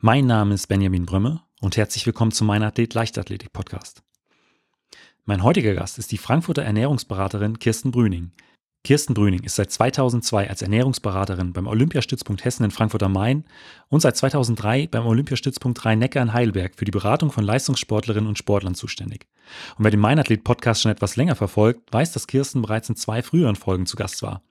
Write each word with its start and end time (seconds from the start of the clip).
Mein 0.00 0.26
Name 0.26 0.54
ist 0.54 0.66
Benjamin 0.66 1.06
Brümme 1.06 1.42
und 1.60 1.76
herzlich 1.76 2.06
willkommen 2.06 2.32
zu 2.32 2.44
meinem 2.44 2.64
Athlet 2.64 2.94
Leichtathletik 2.94 3.52
Podcast. 3.52 4.02
Mein 5.24 5.42
heutiger 5.42 5.74
Gast 5.74 5.98
ist 5.98 6.12
die 6.12 6.18
Frankfurter 6.18 6.62
Ernährungsberaterin 6.62 7.58
Kirsten 7.58 7.90
Brüning. 7.90 8.32
Kirsten 8.84 9.14
Brüning 9.14 9.42
ist 9.42 9.56
seit 9.56 9.72
2002 9.72 10.48
als 10.48 10.62
Ernährungsberaterin 10.62 11.52
beim 11.52 11.66
Olympiastützpunkt 11.66 12.44
Hessen 12.44 12.64
in 12.64 12.70
Frankfurt 12.70 13.02
am 13.02 13.12
Main 13.12 13.44
und 13.88 14.00
seit 14.00 14.16
2003 14.16 14.86
beim 14.86 15.06
Olympiastützpunkt 15.06 15.84
Rhein-Neckar 15.84 16.22
in 16.22 16.32
Heidelberg 16.32 16.76
für 16.76 16.84
die 16.84 16.92
Beratung 16.92 17.32
von 17.32 17.42
Leistungssportlerinnen 17.42 18.28
und 18.28 18.38
Sportlern 18.38 18.74
zuständig. 18.74 19.26
Und 19.76 19.84
wer 19.84 19.90
den 19.90 20.00
Meinathlet 20.00 20.44
Podcast 20.44 20.82
schon 20.82 20.92
etwas 20.92 21.16
länger 21.16 21.34
verfolgt, 21.34 21.92
weiß, 21.92 22.12
dass 22.12 22.28
Kirsten 22.28 22.62
bereits 22.62 22.88
in 22.88 22.96
zwei 22.96 23.22
früheren 23.22 23.56
Folgen 23.56 23.86
zu 23.86 23.96
Gast 23.96 24.22
war. 24.22 24.42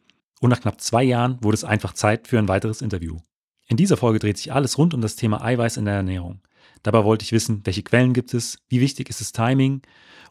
Und 0.41 0.49
nach 0.49 0.59
knapp 0.59 0.81
zwei 0.81 1.03
Jahren 1.03 1.37
wurde 1.41 1.55
es 1.55 1.63
einfach 1.63 1.93
Zeit 1.93 2.27
für 2.27 2.37
ein 2.37 2.49
weiteres 2.49 2.81
Interview. 2.81 3.19
In 3.67 3.77
dieser 3.77 3.97
Folge 3.97 4.19
dreht 4.19 4.37
sich 4.37 4.53
alles 4.53 4.77
rund 4.77 4.93
um 4.93 5.01
das 5.01 5.15
Thema 5.15 5.43
Eiweiß 5.43 5.77
in 5.77 5.85
der 5.85 5.95
Ernährung. 5.95 6.41
Dabei 6.83 7.03
wollte 7.03 7.23
ich 7.23 7.31
wissen, 7.31 7.61
welche 7.63 7.81
Quellen 7.81 8.13
gibt 8.13 8.33
es, 8.35 8.59
wie 8.69 8.79
wichtig 8.79 9.09
ist 9.09 9.21
das 9.21 9.31
Timing 9.31 9.81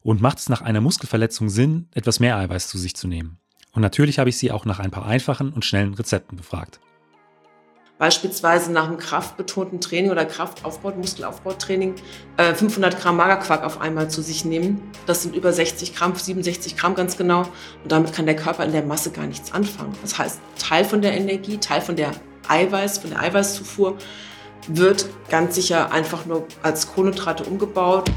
und 0.02 0.22
macht 0.22 0.38
es 0.38 0.48
nach 0.48 0.62
einer 0.62 0.80
Muskelverletzung 0.80 1.48
Sinn, 1.48 1.88
etwas 1.94 2.20
mehr 2.20 2.36
Eiweiß 2.36 2.68
zu 2.68 2.78
sich 2.78 2.94
zu 2.94 3.08
nehmen. 3.08 3.38
Und 3.72 3.82
natürlich 3.82 4.20
habe 4.20 4.30
ich 4.30 4.38
sie 4.38 4.52
auch 4.52 4.64
nach 4.64 4.78
ein 4.78 4.92
paar 4.92 5.06
einfachen 5.06 5.52
und 5.52 5.64
schnellen 5.64 5.94
Rezepten 5.94 6.36
befragt. 6.36 6.78
Beispielsweise 7.98 8.72
nach 8.72 8.86
einem 8.86 8.98
kraftbetonten 8.98 9.80
Training 9.80 10.10
oder 10.10 10.24
Kraftaufbau, 10.24 10.92
Muskelaufbautraining, 10.92 11.94
500 12.36 12.94
äh, 12.94 12.96
Gramm 12.98 13.16
Magerquark 13.16 13.64
auf 13.64 13.80
einmal 13.80 14.10
zu 14.10 14.20
sich 14.20 14.44
nehmen. 14.44 14.80
Das 15.06 15.22
sind 15.22 15.34
über 15.34 15.52
60 15.52 15.94
Gramm, 15.94 16.14
67 16.14 16.76
Gramm 16.76 16.94
ganz 16.96 17.16
genau. 17.16 17.42
Und 17.82 17.92
damit 17.92 18.12
kann 18.12 18.26
der 18.26 18.36
Körper 18.36 18.64
in 18.64 18.72
der 18.72 18.84
Masse 18.84 19.10
gar 19.10 19.26
nichts 19.26 19.52
anfangen. 19.52 19.94
Das 20.02 20.18
heißt, 20.18 20.40
Teil 20.58 20.84
von 20.84 21.02
der 21.02 21.16
Energie, 21.16 21.58
Teil 21.58 21.80
von 21.80 21.94
der 21.94 22.12
Eiweiß, 22.48 22.98
von 22.98 23.10
der 23.10 23.20
Eiweißzufuhr 23.20 23.96
wird 24.68 25.06
ganz 25.28 25.54
sicher 25.54 25.92
einfach 25.92 26.26
nur 26.26 26.46
als 26.62 26.92
Kohlenhydrate 26.92 27.44
umgebaut. 27.44 28.10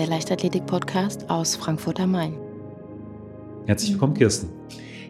Der 0.00 0.08
Leichtathletik-Podcast 0.08 1.28
aus 1.28 1.56
Frankfurt 1.56 2.00
am 2.00 2.12
Main. 2.12 2.32
Herzlich 3.66 3.92
willkommen, 3.92 4.14
Kirsten. 4.14 4.48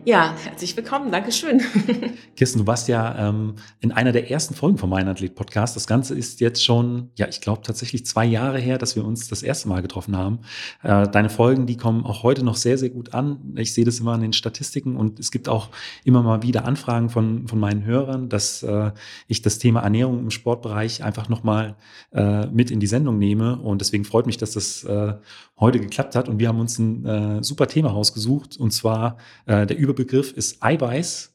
Ja, 0.06 0.34
herzlich 0.44 0.74
willkommen, 0.78 1.12
Dankeschön. 1.12 1.60
Kirsten, 2.36 2.60
du 2.60 2.66
warst 2.66 2.88
ja 2.88 3.28
ähm, 3.28 3.56
in 3.80 3.92
einer 3.92 4.12
der 4.12 4.30
ersten 4.30 4.54
Folgen 4.54 4.78
vom 4.78 4.88
Mein 4.88 5.06
Athlet 5.06 5.34
Podcast. 5.34 5.76
Das 5.76 5.86
Ganze 5.86 6.14
ist 6.14 6.40
jetzt 6.40 6.64
schon, 6.64 7.10
ja, 7.16 7.28
ich 7.28 7.42
glaube 7.42 7.60
tatsächlich 7.60 8.06
zwei 8.06 8.24
Jahre 8.24 8.58
her, 8.58 8.78
dass 8.78 8.96
wir 8.96 9.04
uns 9.04 9.28
das 9.28 9.42
erste 9.42 9.68
Mal 9.68 9.82
getroffen 9.82 10.16
haben. 10.16 10.38
Äh, 10.82 11.06
deine 11.08 11.28
Folgen, 11.28 11.66
die 11.66 11.76
kommen 11.76 12.06
auch 12.06 12.22
heute 12.22 12.42
noch 12.42 12.56
sehr, 12.56 12.78
sehr 12.78 12.88
gut 12.88 13.12
an. 13.12 13.52
Ich 13.56 13.74
sehe 13.74 13.84
das 13.84 14.00
immer 14.00 14.12
an 14.12 14.22
den 14.22 14.32
Statistiken 14.32 14.96
und 14.96 15.20
es 15.20 15.30
gibt 15.30 15.50
auch 15.50 15.68
immer 16.02 16.22
mal 16.22 16.42
wieder 16.42 16.64
Anfragen 16.64 17.10
von, 17.10 17.46
von 17.46 17.60
meinen 17.60 17.84
Hörern, 17.84 18.30
dass 18.30 18.62
äh, 18.62 18.92
ich 19.28 19.42
das 19.42 19.58
Thema 19.58 19.80
Ernährung 19.80 20.18
im 20.20 20.30
Sportbereich 20.30 21.04
einfach 21.04 21.28
nochmal 21.28 21.76
äh, 22.12 22.46
mit 22.46 22.70
in 22.70 22.80
die 22.80 22.86
Sendung 22.86 23.18
nehme. 23.18 23.58
Und 23.58 23.82
deswegen 23.82 24.06
freut 24.06 24.24
mich, 24.24 24.38
dass 24.38 24.52
das 24.52 24.82
äh, 24.82 25.12
heute 25.60 25.78
geklappt 25.78 26.16
hat. 26.16 26.28
Und 26.28 26.38
wir 26.38 26.48
haben 26.48 26.60
uns 26.60 26.78
ein 26.78 27.04
äh, 27.06 27.44
super 27.44 27.66
Thema 27.66 27.90
rausgesucht 27.90 28.56
und 28.56 28.72
zwar 28.72 29.18
äh, 29.46 29.66
der 29.66 29.76
Über 29.76 29.90
Überbegriff 29.90 30.32
ist 30.32 30.62
Eiweiß. 30.62 31.34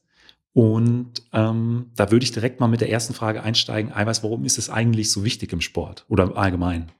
Und 0.52 1.22
ähm, 1.32 1.90
da 1.96 2.10
würde 2.10 2.24
ich 2.24 2.32
direkt 2.32 2.60
mal 2.60 2.66
mit 2.66 2.80
der 2.80 2.90
ersten 2.90 3.12
Frage 3.12 3.42
einsteigen. 3.42 3.92
Eiweiß, 3.92 4.22
warum 4.22 4.44
ist 4.44 4.56
es 4.56 4.70
eigentlich 4.70 5.10
so 5.10 5.22
wichtig 5.22 5.52
im 5.52 5.60
Sport 5.60 6.06
oder 6.08 6.36
allgemein? 6.36 6.90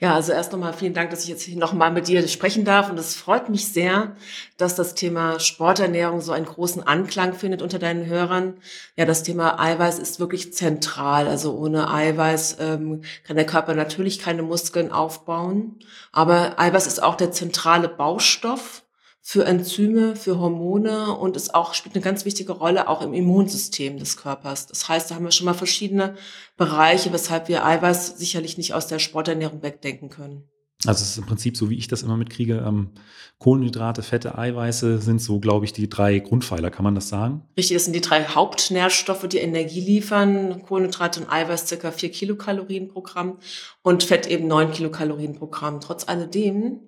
Ja, 0.00 0.14
also 0.14 0.32
erst 0.32 0.52
nochmal 0.52 0.72
vielen 0.72 0.94
Dank, 0.94 1.10
dass 1.10 1.24
ich 1.24 1.28
jetzt 1.28 1.48
nochmal 1.48 1.90
mit 1.90 2.08
dir 2.08 2.26
sprechen 2.28 2.64
darf. 2.64 2.88
Und 2.88 2.98
es 2.98 3.16
freut 3.16 3.48
mich 3.48 3.72
sehr, 3.72 4.16
dass 4.56 4.74
das 4.74 4.94
Thema 4.94 5.40
Sporternährung 5.40 6.20
so 6.20 6.32
einen 6.32 6.46
großen 6.46 6.86
Anklang 6.86 7.34
findet 7.34 7.62
unter 7.62 7.78
deinen 7.78 8.06
Hörern. 8.06 8.54
Ja, 8.96 9.04
das 9.04 9.22
Thema 9.22 9.60
Eiweiß 9.60 9.98
ist 9.98 10.20
wirklich 10.20 10.54
zentral. 10.54 11.26
Also 11.26 11.56
ohne 11.56 11.90
Eiweiß 11.90 12.58
ähm, 12.60 13.02
kann 13.24 13.36
der 13.36 13.46
Körper 13.46 13.74
natürlich 13.74 14.20
keine 14.20 14.42
Muskeln 14.42 14.92
aufbauen. 14.92 15.80
Aber 16.12 16.58
Eiweiß 16.58 16.86
ist 16.86 17.02
auch 17.02 17.16
der 17.16 17.32
zentrale 17.32 17.88
Baustoff 17.88 18.82
für 19.28 19.44
Enzyme, 19.44 20.14
für 20.14 20.38
Hormone 20.38 21.16
und 21.16 21.36
es 21.36 21.52
auch 21.52 21.74
spielt 21.74 21.96
eine 21.96 22.04
ganz 22.04 22.24
wichtige 22.24 22.52
Rolle 22.52 22.86
auch 22.86 23.02
im 23.02 23.12
Immunsystem 23.12 23.98
des 23.98 24.16
Körpers. 24.16 24.68
Das 24.68 24.88
heißt, 24.88 25.10
da 25.10 25.16
haben 25.16 25.24
wir 25.24 25.32
schon 25.32 25.46
mal 25.46 25.54
verschiedene 25.54 26.14
Bereiche, 26.56 27.12
weshalb 27.12 27.48
wir 27.48 27.66
Eiweiß 27.66 28.18
sicherlich 28.18 28.56
nicht 28.56 28.72
aus 28.72 28.86
der 28.86 29.00
Sporternährung 29.00 29.64
wegdenken 29.64 30.10
können. 30.10 30.44
Also 30.86 31.02
es 31.02 31.10
ist 31.10 31.18
im 31.18 31.26
Prinzip 31.26 31.56
so, 31.56 31.70
wie 31.70 31.76
ich 31.76 31.88
das 31.88 32.04
immer 32.04 32.16
mitkriege, 32.16 32.62
ähm, 32.64 32.90
Kohlenhydrate, 33.38 34.04
Fette, 34.04 34.38
Eiweiße 34.38 34.98
sind 34.98 35.20
so, 35.20 35.40
glaube 35.40 35.64
ich, 35.64 35.72
die 35.72 35.88
drei 35.88 36.20
Grundpfeiler. 36.20 36.70
Kann 36.70 36.84
man 36.84 36.94
das 36.94 37.08
sagen? 37.08 37.42
Richtig, 37.56 37.74
das 37.74 37.84
sind 37.84 37.96
die 37.96 38.00
drei 38.02 38.22
Hauptnährstoffe, 38.26 39.26
die 39.26 39.38
Energie 39.38 39.80
liefern. 39.80 40.62
Kohlenhydrate 40.62 41.18
und 41.18 41.32
Eiweiß 41.32 41.66
circa 41.66 41.90
vier 41.90 42.12
Kilokalorien 42.12 42.86
pro 42.86 43.00
Gramm 43.00 43.38
und 43.82 44.04
Fett 44.04 44.28
eben 44.28 44.46
neun 44.46 44.70
Kilokalorien 44.70 45.34
pro 45.34 45.48
Gramm. 45.48 45.80
Trotz 45.80 46.06
alledem 46.06 46.78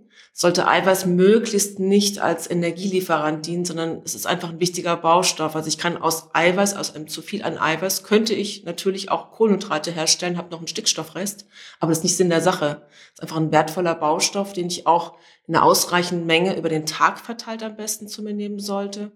sollte 0.40 0.68
Eiweiß 0.68 1.06
möglichst 1.06 1.80
nicht 1.80 2.20
als 2.20 2.48
Energielieferant 2.48 3.44
dienen, 3.44 3.64
sondern 3.64 4.02
es 4.04 4.14
ist 4.14 4.24
einfach 4.24 4.50
ein 4.50 4.60
wichtiger 4.60 4.96
Baustoff. 4.96 5.56
Also 5.56 5.66
ich 5.66 5.78
kann 5.78 5.96
aus 5.96 6.32
Eiweiß, 6.32 6.76
aus 6.76 6.94
einem 6.94 7.08
zu 7.08 7.22
viel 7.22 7.42
an 7.42 7.58
Eiweiß, 7.58 8.04
könnte 8.04 8.34
ich 8.34 8.62
natürlich 8.62 9.10
auch 9.10 9.32
Kohlenhydrate 9.32 9.90
herstellen, 9.90 10.38
habe 10.38 10.52
noch 10.52 10.58
einen 10.58 10.68
Stickstoffrest, 10.68 11.46
aber 11.80 11.90
das 11.90 11.98
ist 11.98 12.04
nicht 12.04 12.16
Sinn 12.16 12.30
der 12.30 12.40
Sache. 12.40 12.82
Es 12.86 13.14
ist 13.14 13.22
einfach 13.22 13.38
ein 13.38 13.50
wertvoller 13.50 13.96
Baustoff, 13.96 14.52
den 14.52 14.68
ich 14.68 14.86
auch 14.86 15.16
in 15.48 15.56
einer 15.56 15.64
ausreichenden 15.64 16.24
Menge 16.24 16.56
über 16.56 16.68
den 16.68 16.86
Tag 16.86 17.18
verteilt 17.18 17.64
am 17.64 17.74
besten 17.74 18.06
zu 18.06 18.22
mir 18.22 18.32
nehmen 18.32 18.60
sollte. 18.60 19.10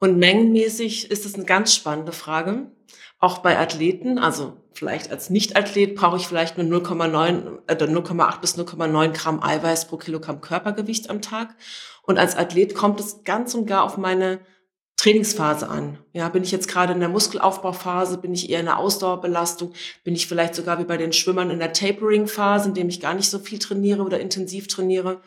Und 0.00 0.18
mengenmäßig 0.18 1.12
ist 1.12 1.26
es 1.26 1.36
eine 1.36 1.44
ganz 1.44 1.76
spannende 1.76 2.10
Frage. 2.10 2.72
Auch 3.20 3.38
bei 3.38 3.56
Athleten, 3.56 4.18
also 4.18 4.56
vielleicht 4.72 5.10
als 5.10 5.30
Nicht-Athlet 5.30 5.94
brauche 5.94 6.16
ich 6.16 6.26
vielleicht 6.26 6.58
nur 6.58 6.66
0,9 6.66 7.58
äh, 7.66 7.74
0,8 7.74 8.40
bis 8.40 8.56
0,9 8.56 9.12
Gramm 9.12 9.42
Eiweiß 9.42 9.88
pro 9.88 9.96
Kilogramm 9.96 10.40
Körpergewicht 10.40 11.10
am 11.10 11.22
Tag. 11.22 11.54
Und 12.02 12.18
als 12.18 12.36
Athlet 12.36 12.74
kommt 12.74 13.00
es 13.00 13.24
ganz 13.24 13.54
und 13.54 13.66
gar 13.66 13.84
auf 13.84 13.96
meine 13.96 14.40
Trainingsphase 14.96 15.68
an. 15.68 15.98
Ja, 16.12 16.28
bin 16.28 16.42
ich 16.42 16.52
jetzt 16.52 16.68
gerade 16.68 16.92
in 16.92 17.00
der 17.00 17.08
Muskelaufbauphase, 17.08 18.18
bin 18.18 18.34
ich 18.34 18.50
eher 18.50 18.60
in 18.60 18.66
der 18.66 18.78
Ausdauerbelastung, 18.78 19.72
bin 20.04 20.14
ich 20.14 20.26
vielleicht 20.26 20.54
sogar 20.54 20.78
wie 20.78 20.84
bei 20.84 20.98
den 20.98 21.14
Schwimmern 21.14 21.50
in 21.50 21.58
der 21.58 21.72
Tapering-Phase, 21.72 22.68
in 22.68 22.74
dem 22.74 22.90
ich 22.90 23.00
gar 23.00 23.14
nicht 23.14 23.30
so 23.30 23.38
viel 23.38 23.58
trainiere 23.58 24.02
oder 24.02 24.20
intensiv 24.20 24.68
trainiere. 24.68 25.22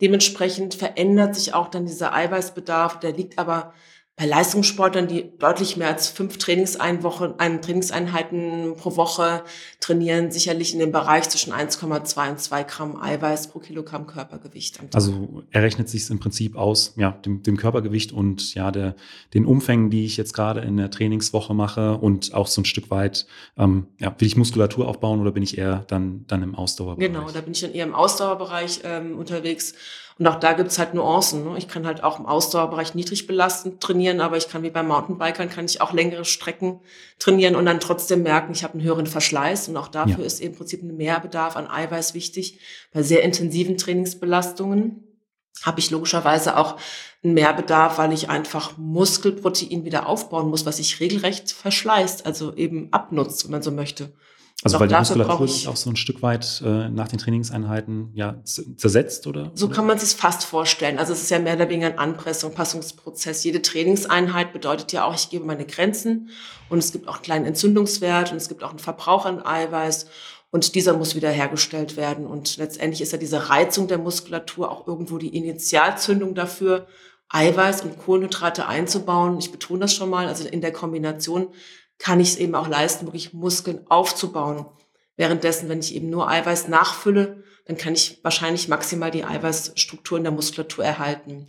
Dementsprechend 0.00 0.74
verändert 0.74 1.36
sich 1.36 1.54
auch 1.54 1.68
dann 1.68 1.86
dieser 1.86 2.12
Eiweißbedarf, 2.12 2.98
der 2.98 3.12
liegt 3.12 3.38
aber 3.38 3.72
bei 4.16 4.26
Leistungssportlern, 4.26 5.08
die 5.08 5.36
deutlich 5.38 5.78
mehr 5.78 5.88
als 5.88 6.08
fünf 6.08 6.36
Trainingseinwochen, 6.36 7.38
Trainingseinheiten 7.38 8.76
pro 8.76 8.96
Woche 8.96 9.42
trainieren, 9.80 10.30
sicherlich 10.30 10.74
in 10.74 10.80
dem 10.80 10.92
Bereich 10.92 11.30
zwischen 11.30 11.52
1,2 11.54 12.30
und 12.30 12.38
2 12.38 12.62
Gramm 12.64 13.00
Eiweiß 13.00 13.48
pro 13.48 13.58
Kilogramm 13.58 14.06
Körpergewicht. 14.06 14.80
Also 14.92 15.42
er 15.50 15.62
rechnet 15.62 15.88
sich 15.88 16.10
im 16.10 16.20
Prinzip 16.20 16.56
aus, 16.56 16.92
ja, 16.96 17.12
dem, 17.12 17.42
dem 17.42 17.56
Körpergewicht 17.56 18.12
und 18.12 18.54
ja, 18.54 18.70
der, 18.70 18.96
den 19.32 19.46
Umfängen, 19.46 19.88
die 19.88 20.04
ich 20.04 20.18
jetzt 20.18 20.34
gerade 20.34 20.60
in 20.60 20.76
der 20.76 20.90
Trainingswoche 20.90 21.54
mache 21.54 21.96
und 21.96 22.34
auch 22.34 22.48
so 22.48 22.60
ein 22.60 22.66
Stück 22.66 22.90
weit, 22.90 23.26
ähm, 23.56 23.86
ja, 23.98 24.14
will 24.18 24.26
ich 24.28 24.36
Muskulatur 24.36 24.88
aufbauen 24.88 25.20
oder 25.22 25.32
bin 25.32 25.42
ich 25.42 25.56
eher 25.56 25.84
dann, 25.88 26.26
dann 26.26 26.42
im 26.42 26.54
Ausdauerbereich? 26.54 27.08
Genau, 27.08 27.30
da 27.30 27.40
bin 27.40 27.54
ich 27.54 27.62
dann 27.62 27.72
eher 27.72 27.86
im 27.86 27.94
Ausdauerbereich 27.94 28.80
ähm, 28.84 29.18
unterwegs 29.18 29.74
und 30.22 30.28
auch 30.28 30.38
da 30.38 30.52
gibt's 30.52 30.78
halt 30.78 30.94
Nuancen. 30.94 31.42
Ne? 31.42 31.58
Ich 31.58 31.66
kann 31.66 31.84
halt 31.84 32.04
auch 32.04 32.20
im 32.20 32.26
Ausdauerbereich 32.26 32.94
niedrig 32.94 33.26
belastend 33.26 33.80
trainieren, 33.80 34.20
aber 34.20 34.36
ich 34.36 34.48
kann 34.48 34.62
wie 34.62 34.70
bei 34.70 34.84
Mountainbikern, 34.84 35.50
kann 35.50 35.64
ich 35.64 35.80
auch 35.80 35.92
längere 35.92 36.24
Strecken 36.24 36.78
trainieren 37.18 37.56
und 37.56 37.66
dann 37.66 37.80
trotzdem 37.80 38.22
merken, 38.22 38.52
ich 38.52 38.62
habe 38.62 38.74
einen 38.74 38.84
höheren 38.84 39.08
Verschleiß. 39.08 39.68
Und 39.68 39.76
auch 39.76 39.88
dafür 39.88 40.20
ja. 40.20 40.24
ist 40.24 40.40
im 40.40 40.54
Prinzip 40.54 40.80
ein 40.84 40.96
Mehrbedarf 40.96 41.56
an 41.56 41.68
Eiweiß 41.68 42.14
wichtig. 42.14 42.60
Bei 42.92 43.02
sehr 43.02 43.24
intensiven 43.24 43.76
Trainingsbelastungen 43.76 45.02
habe 45.64 45.80
ich 45.80 45.90
logischerweise 45.90 46.56
auch 46.56 46.76
einen 47.24 47.34
Mehrbedarf, 47.34 47.98
weil 47.98 48.12
ich 48.12 48.30
einfach 48.30 48.76
Muskelprotein 48.78 49.84
wieder 49.84 50.06
aufbauen 50.06 50.50
muss, 50.50 50.64
was 50.66 50.76
sich 50.76 51.00
regelrecht 51.00 51.50
verschleißt, 51.50 52.26
also 52.26 52.54
eben 52.54 52.92
abnutzt, 52.92 53.42
wenn 53.42 53.50
man 53.50 53.62
so 53.62 53.72
möchte. 53.72 54.12
Also 54.64 54.78
weil 54.78 54.88
die 54.88 54.94
Muskulatur 54.94 55.48
sich 55.48 55.68
auch 55.68 55.76
so 55.76 55.90
ein 55.90 55.96
Stück 55.96 56.22
weit 56.22 56.62
äh, 56.64 56.88
nach 56.88 57.08
den 57.08 57.18
Trainingseinheiten 57.18 58.10
ja 58.14 58.40
zersetzt, 58.44 59.26
oder? 59.26 59.50
So 59.54 59.68
kann 59.68 59.86
man 59.86 59.98
sich 59.98 60.10
fast 60.10 60.44
vorstellen. 60.44 60.98
Also 60.98 61.12
es 61.12 61.22
ist 61.22 61.30
ja 61.30 61.38
mehr 61.38 61.56
oder 61.56 61.68
weniger 61.68 61.88
ein 61.88 61.98
Anpressung, 61.98 62.54
Passungsprozess. 62.54 63.42
Jede 63.42 63.60
Trainingseinheit 63.60 64.52
bedeutet 64.52 64.92
ja 64.92 65.04
auch, 65.04 65.14
ich 65.14 65.30
gebe 65.30 65.44
meine 65.44 65.66
Grenzen 65.66 66.30
und 66.68 66.78
es 66.78 66.92
gibt 66.92 67.08
auch 67.08 67.14
einen 67.14 67.22
kleinen 67.22 67.46
Entzündungswert 67.46 68.30
und 68.30 68.36
es 68.36 68.48
gibt 68.48 68.62
auch 68.62 68.70
einen 68.70 68.78
Verbrauch 68.78 69.26
an 69.26 69.44
Eiweiß. 69.44 70.06
Und 70.50 70.74
dieser 70.74 70.94
muss 70.96 71.14
wieder 71.14 71.30
hergestellt 71.30 71.96
werden. 71.96 72.26
Und 72.26 72.58
letztendlich 72.58 73.00
ist 73.00 73.12
ja 73.12 73.18
diese 73.18 73.48
Reizung 73.48 73.88
der 73.88 73.96
Muskulatur 73.96 74.70
auch 74.70 74.86
irgendwo 74.86 75.16
die 75.16 75.34
Initialzündung 75.34 76.34
dafür, 76.34 76.86
Eiweiß 77.30 77.80
und 77.80 77.98
Kohlenhydrate 77.98 78.68
einzubauen. 78.68 79.38
Ich 79.38 79.50
betone 79.50 79.80
das 79.80 79.94
schon 79.94 80.10
mal. 80.10 80.26
Also 80.28 80.46
in 80.46 80.60
der 80.60 80.72
Kombination 80.72 81.48
kann 82.02 82.18
ich 82.18 82.30
es 82.30 82.36
eben 82.36 82.56
auch 82.56 82.66
leisten, 82.66 83.06
wirklich 83.06 83.32
Muskeln 83.32 83.86
aufzubauen. 83.88 84.66
Währenddessen, 85.16 85.68
wenn 85.68 85.78
ich 85.78 85.94
eben 85.94 86.10
nur 86.10 86.28
Eiweiß 86.28 86.66
nachfülle, 86.66 87.44
dann 87.66 87.76
kann 87.76 87.92
ich 87.92 88.18
wahrscheinlich 88.22 88.66
maximal 88.66 89.12
die 89.12 89.24
Eiweißstruktur 89.24 90.18
in 90.18 90.24
der 90.24 90.32
Muskulatur 90.32 90.84
erhalten. 90.84 91.46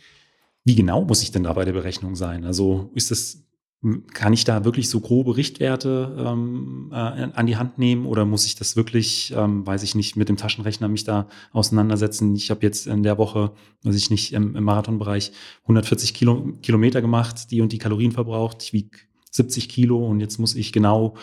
Wie 0.64 0.76
genau 0.76 1.06
muss 1.06 1.24
ich 1.24 1.32
denn 1.32 1.44
da 1.44 1.54
bei 1.54 1.66
der 1.66 1.72
Berechnung 1.72 2.16
sein? 2.16 2.46
Also 2.46 2.92
ist 2.94 3.10
das, 3.10 3.44
kann 4.14 4.32
ich 4.32 4.44
da 4.44 4.64
wirklich 4.64 4.90
so 4.90 5.00
grobe 5.00 5.38
Richtwerte 5.38 6.16
ähm, 6.20 6.92
äh, 6.92 6.96
an 6.96 7.48
die 7.48 7.58
Hand 7.58 7.80
nehmen 7.80 8.06
oder 8.06 8.24
muss 8.24 8.46
ich 8.46 8.54
das 8.54 8.76
wirklich, 8.76 9.34
ähm, 9.36 9.66
weiß 9.66 9.82
ich 9.82 9.96
nicht, 9.96 10.16
mit 10.18 10.30
dem 10.30 10.38
Taschenrechner 10.38 10.88
mich 10.88 11.04
da 11.04 11.28
auseinandersetzen? 11.52 12.36
Ich 12.36 12.52
habe 12.52 12.62
jetzt 12.62 12.86
in 12.86 13.02
der 13.02 13.18
Woche, 13.18 13.54
weiß 13.82 13.96
ich 13.96 14.12
nicht, 14.12 14.34
im, 14.34 14.56
im 14.56 14.64
Marathonbereich 14.64 15.32
140 15.64 16.14
Kilo, 16.14 16.54
Kilometer 16.62 17.02
gemacht, 17.02 17.50
die 17.50 17.62
und 17.62 17.72
die 17.72 17.80
Kalorien 17.80 18.12
verbraucht. 18.12 18.62
Ich 18.62 18.72
wiege 18.72 19.00
70 19.34 19.68
Kilo 19.68 20.06
und 20.06 20.20
jetzt 20.20 20.38
muss 20.38 20.56
ich 20.56 20.72
genau 20.72 21.16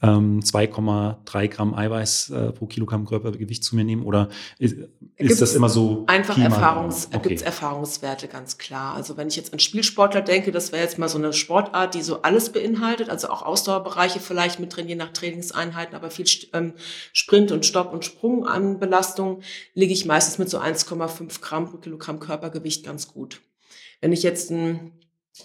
ähm, 0.00 0.40
2,3 0.40 1.48
Gramm 1.48 1.74
Eiweiß 1.74 2.30
äh, 2.30 2.52
pro 2.52 2.66
Kilogramm 2.66 3.04
Körpergewicht 3.04 3.62
zu 3.62 3.76
mir 3.76 3.84
nehmen? 3.84 4.04
Oder 4.04 4.28
ist, 4.58 4.76
ist 5.16 5.42
das 5.42 5.54
immer 5.54 5.68
so? 5.68 6.04
Einfach 6.06 6.38
Erfahrungs, 6.38 7.08
okay. 7.12 7.28
gibt's 7.28 7.42
Erfahrungswerte, 7.42 8.28
ganz 8.28 8.58
klar. 8.58 8.94
Also 8.94 9.16
wenn 9.16 9.28
ich 9.28 9.36
jetzt 9.36 9.52
an 9.52 9.58
Spielsportler 9.58 10.22
denke, 10.22 10.52
das 10.52 10.72
wäre 10.72 10.82
jetzt 10.82 10.98
mal 10.98 11.08
so 11.08 11.18
eine 11.18 11.32
Sportart, 11.32 11.94
die 11.94 12.02
so 12.02 12.22
alles 12.22 12.50
beinhaltet, 12.52 13.10
also 13.10 13.28
auch 13.28 13.42
Ausdauerbereiche 13.42 14.20
vielleicht 14.20 14.60
mit 14.60 14.74
drin, 14.74 14.88
je 14.88 14.94
nach 14.94 15.12
Trainingseinheiten, 15.12 15.94
aber 15.94 16.10
viel 16.10 16.26
ähm, 16.52 16.74
Sprint 17.12 17.52
und 17.52 17.66
Stopp 17.66 17.92
und 17.92 18.04
Sprung 18.04 18.46
an 18.46 18.78
Belastung 18.78 19.40
liege 19.74 19.92
ich 19.92 20.06
meistens 20.06 20.38
mit 20.38 20.48
so 20.48 20.58
1,5 20.58 21.40
Gramm 21.40 21.66
pro 21.66 21.78
Kilogramm 21.78 22.20
Körpergewicht 22.20 22.84
ganz 22.84 23.08
gut. 23.08 23.40
Wenn 24.00 24.12
ich 24.12 24.22
jetzt 24.22 24.50
ein 24.52 24.92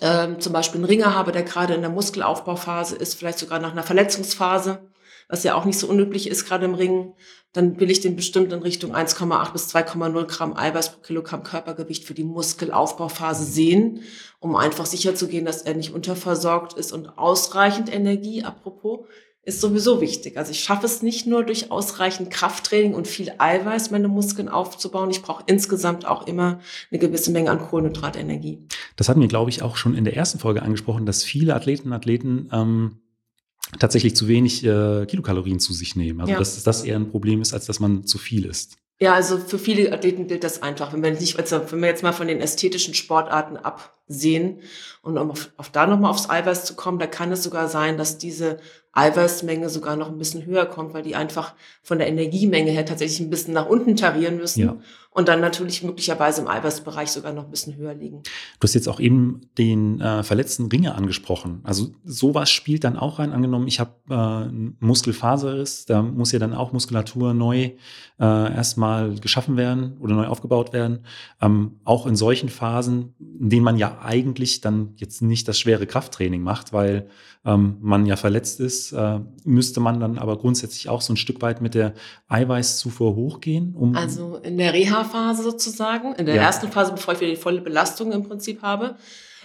ähm, 0.02 0.40
zum 0.40 0.54
Beispiel 0.54 0.80
einen 0.80 0.86
Ringer 0.86 1.14
habe, 1.14 1.32
der 1.32 1.44
gerade 1.44 1.74
in 1.74 1.82
der 1.82 1.90
Muskelaufbauphase 1.90 2.96
ist, 2.96 3.16
vielleicht 3.16 3.40
sogar 3.40 3.60
nach 3.60 3.72
einer 3.72 3.84
Verletzungsphase, 3.84 4.80
was 5.28 5.44
ja 5.44 5.56
auch 5.56 5.66
nicht 5.66 5.80
so 5.80 5.88
unüblich 5.88 6.28
ist, 6.28 6.46
gerade 6.46 6.66
im 6.66 6.76
Ringen, 6.76 7.14
dann 7.54 7.80
will 7.80 7.92
ich 7.92 8.02
den 8.02 8.16
bestimmt 8.16 8.52
in 8.52 8.62
Richtung 8.62 8.96
1,8 8.96 9.52
bis 9.54 9.74
2,0 9.74 10.26
Gramm 10.26 10.58
Eiweiß 10.58 10.94
pro 10.94 11.02
Kilogramm 11.02 11.44
Körpergewicht 11.44 12.04
für 12.04 12.16
die 12.16 12.24
Muskelaufbauphase 12.24 13.44
sehen, 13.46 14.02
um 14.40 14.56
einfach 14.56 14.88
sicherzugehen, 14.88 15.46
dass 15.46 15.62
er 15.62 15.76
nicht 15.76 15.94
unterversorgt 15.94 16.74
ist 16.74 16.92
und 16.92 17.18
ausreichend 17.18 17.94
Energie, 17.94 18.44
apropos, 18.44 19.02
ist 19.46 19.60
sowieso 19.60 20.00
wichtig. 20.00 20.38
Also 20.38 20.52
ich 20.52 20.62
schaffe 20.62 20.86
es 20.86 21.02
nicht 21.02 21.28
nur 21.28 21.44
durch 21.44 21.70
ausreichend 21.70 22.32
Krafttraining 22.32 22.94
und 22.94 23.08
viel 23.08 23.32
Eiweiß, 23.38 23.92
meine 23.92 24.08
Muskeln 24.08 24.48
aufzubauen. 24.48 25.10
Ich 25.10 25.22
brauche 25.22 25.44
insgesamt 25.48 26.06
auch 26.06 26.28
immer 26.28 26.60
eine 26.90 27.00
gewisse 27.00 27.32
Menge 27.32 27.52
an 27.52 27.60
Kohlenhydratenergie. 27.60 28.66
Das 28.96 29.10
hatten 29.10 29.20
wir, 29.20 29.28
glaube 29.28 29.50
ich, 29.50 29.62
auch 29.62 29.76
schon 29.76 29.96
in 29.96 30.06
der 30.06 30.16
ersten 30.16 30.40
Folge 30.40 30.62
angesprochen, 30.62 31.06
dass 31.06 31.24
viele 31.24 31.56
Athleten 31.56 31.90
und 31.90 31.94
Athleten 31.94 32.50
ähm, 32.54 33.02
tatsächlich 33.80 34.16
zu 34.16 34.30
wenig 34.30 34.64
äh, 34.64 35.06
Kilokalorien 35.08 35.60
zu 35.60 35.74
sich 35.74 35.98
nehmen. 35.98 36.22
Also 36.22 36.34
ja. 36.34 36.40
dass 36.40 36.64
das 36.64 36.86
eher 36.86 36.96
ein 36.96 37.10
Problem 37.10 37.42
ist, 37.42 37.54
als 37.54 37.66
dass 37.66 37.82
man 37.82 38.06
zu 38.06 38.18
viel 38.18 38.46
isst. 38.46 38.78
Ja, 39.00 39.14
also 39.14 39.38
für 39.38 39.60
viele 39.60 39.92
Athleten 39.92 40.28
gilt 40.28 40.46
das 40.46 40.62
einfach. 40.62 40.94
Wenn 40.94 41.04
wir, 41.04 41.12
nicht, 41.12 41.38
also 41.38 41.60
wenn 41.70 41.82
wir 41.82 41.90
jetzt 41.90 42.04
mal 42.04 42.14
von 42.14 42.28
den 42.28 42.40
ästhetischen 42.40 42.94
Sportarten 42.94 43.58
absehen 43.58 44.62
und 45.02 45.18
um 45.18 45.32
auf, 45.32 45.52
auf 45.58 45.70
da 45.70 45.88
nochmal 45.88 46.12
aufs 46.12 46.30
Eiweiß 46.30 46.64
zu 46.64 46.76
kommen, 46.76 47.00
da 47.00 47.08
kann 47.08 47.32
es 47.32 47.44
sogar 47.44 47.68
sein, 47.68 47.98
dass 47.98 48.18
diese 48.18 48.60
Eiweißmenge 48.94 49.70
sogar 49.70 49.96
noch 49.96 50.10
ein 50.10 50.20
bisschen 50.20 50.46
höher 50.46 50.68
kommt, 50.68 50.94
weil 50.94 51.02
die 51.02 51.16
einfach 51.16 51.56
von 51.82 51.98
der 51.98 52.08
Energiemenge 52.08 52.70
her 52.70 52.86
tatsächlich 52.86 53.20
ein 53.22 53.32
bisschen 53.32 53.54
nach 53.54 53.66
unten 53.66 53.96
tarieren 53.96 54.38
müssen 54.38 54.62
ja. 54.62 54.78
und 55.10 55.28
dann 55.28 55.42
natürlich 55.42 55.82
möglicherweise 55.82 56.42
im 56.42 56.48
Eiweißbereich 56.48 57.10
sogar 57.10 57.34
noch 57.34 57.46
ein 57.46 57.50
bisschen 57.50 57.76
höher 57.76 57.96
liegen. 57.96 58.22
Du 58.60 58.64
hast 58.64 58.76
jetzt 58.76 58.88
auch 58.88 59.00
eben 59.00 59.42
den 59.58 60.00
äh, 60.00 60.22
verletzten 60.22 60.68
Ringer 60.68 60.94
angesprochen. 60.96 61.62
Also 61.64 61.88
sowas 62.06 62.52
spielt 62.52 62.84
dann 62.84 62.96
auch 62.96 63.18
rein. 63.18 63.34
Angenommen, 63.34 63.68
ich 63.68 63.80
habe 63.80 63.94
äh, 64.10 64.14
einen 64.14 64.78
Muskelfaserriss, 64.80 65.86
da 65.86 66.04
muss 66.04 66.32
ja 66.32 66.38
dann 66.38 66.54
auch 66.54 66.72
Muskulatur 66.72 67.34
neu 67.34 67.72
äh, 68.20 68.54
erstmal 68.54 69.16
geschaffen 69.16 69.58
werden 69.58 69.98
oder 70.02 70.14
neu 70.14 70.28
aufgebaut 70.28 70.72
werden. 70.72 71.00
Ähm, 71.42 71.80
auch 71.84 72.06
in 72.06 72.16
solchen 72.16 72.50
Phasen, 72.50 73.16
in 73.40 73.50
denen 73.50 73.64
man 73.64 73.78
ja 73.78 74.02
eigentlich 74.04 74.62
dann 74.62 74.94
jetzt 74.98 75.24
nicht 75.24 75.48
das 75.48 75.60
schwere 75.60 75.88
Krafttraining 75.88 76.44
macht, 76.44 76.74
weil 76.74 77.10
ähm, 77.44 77.78
man 77.82 78.06
ja 78.06 78.16
verletzt 78.16 78.60
ist, 78.60 78.83
äh, 78.92 79.20
müsste 79.44 79.80
man 79.80 80.00
dann 80.00 80.18
aber 80.18 80.38
grundsätzlich 80.38 80.90
auch 80.90 81.02
so 81.02 81.14
ein 81.14 81.18
Stück 81.18 81.42
weit 81.42 81.62
mit 81.62 81.74
der 81.74 81.94
Eiweißzufuhr 82.28 83.16
hochgehen? 83.16 83.76
Um 83.76 83.96
also 83.96 84.38
in 84.38 84.58
der 84.58 84.74
Reha-Phase 84.74 85.44
sozusagen, 85.44 86.14
in 86.16 86.26
der 86.26 86.36
ja. 86.36 86.42
ersten 86.42 86.72
Phase, 86.72 86.92
bevor 86.92 87.14
ich 87.14 87.22
wieder 87.22 87.32
die 87.32 87.38
volle 87.38 87.62
Belastung 87.62 88.12
im 88.12 88.24
Prinzip 88.24 88.62
habe, 88.62 88.98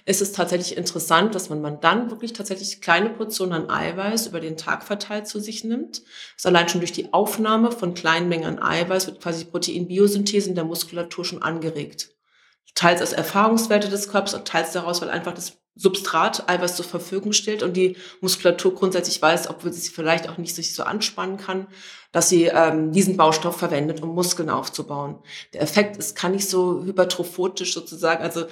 ist 0.09 0.23
es 0.23 0.33
tatsächlich 0.33 0.79
interessant, 0.79 1.35
dass 1.35 1.51
man, 1.51 1.61
man 1.61 1.81
dann 1.81 2.11
wirklich 2.11 2.33
tatsächlich 2.33 2.81
kleine 2.81 3.11
Portionen 3.11 3.53
an 3.53 3.71
Eiweiß 3.71 4.27
über 4.27 4.41
den 4.41 4.57
Tag 4.57 4.83
verteilt 4.83 5.27
zu 5.27 5.39
sich 5.39 5.65
nimmt. 5.65 6.03
Das 6.35 6.47
allein 6.47 6.69
schon 6.69 6.81
durch 6.81 6.93
die 6.93 7.13
Aufnahme 7.13 7.71
von 7.71 7.93
kleinen 7.93 8.31
Mengen 8.31 8.47
an 8.47 8.59
Eiweiß 8.59 9.07
wird 9.07 9.21
quasi 9.21 9.45
Proteinbiosynthese 9.45 10.49
in 10.49 10.55
der 10.55 10.65
Muskulatur 10.65 11.27
schon 11.27 11.43
angeregt. 11.43 12.18
Teils 12.75 13.01
als 13.01 13.13
Erfahrungswerte 13.13 13.89
des 13.89 14.09
Körpers 14.09 14.35
und 14.35 14.47
teils 14.47 14.73
daraus, 14.73 15.01
weil 15.01 15.11
einfach 15.11 15.35
das 15.35 15.59
Substrat 15.79 16.49
Eiweiß 16.49 16.75
zur 16.75 16.85
Verfügung 16.85 17.33
stellt 17.33 17.63
und 17.63 17.77
die 17.77 17.97
Muskulatur 18.21 18.75
grundsätzlich 18.75 19.23
weiß, 19.23 19.49
obwohl 19.49 19.73
sie 19.73 19.81
sich 19.81 19.95
vielleicht 19.95 20.29
auch 20.29 20.37
nicht 20.37 20.55
sich 20.55 20.75
so 20.75 20.83
anspannen 20.83 21.37
kann, 21.37 21.69
dass 22.11 22.29
sie 22.29 22.47
ähm, 22.47 22.91
diesen 22.91 23.17
Baustoff 23.17 23.57
verwendet, 23.57 24.03
um 24.03 24.13
Muskeln 24.13 24.51
aufzubauen. 24.51 25.21
Der 25.55 25.63
Effekt 25.63 25.97
ist, 25.97 26.17
kann 26.17 26.33
nicht 26.33 26.49
so 26.49 26.83
hypertrophotisch 26.83 27.75
sozusagen, 27.75 28.25
also 28.25 28.47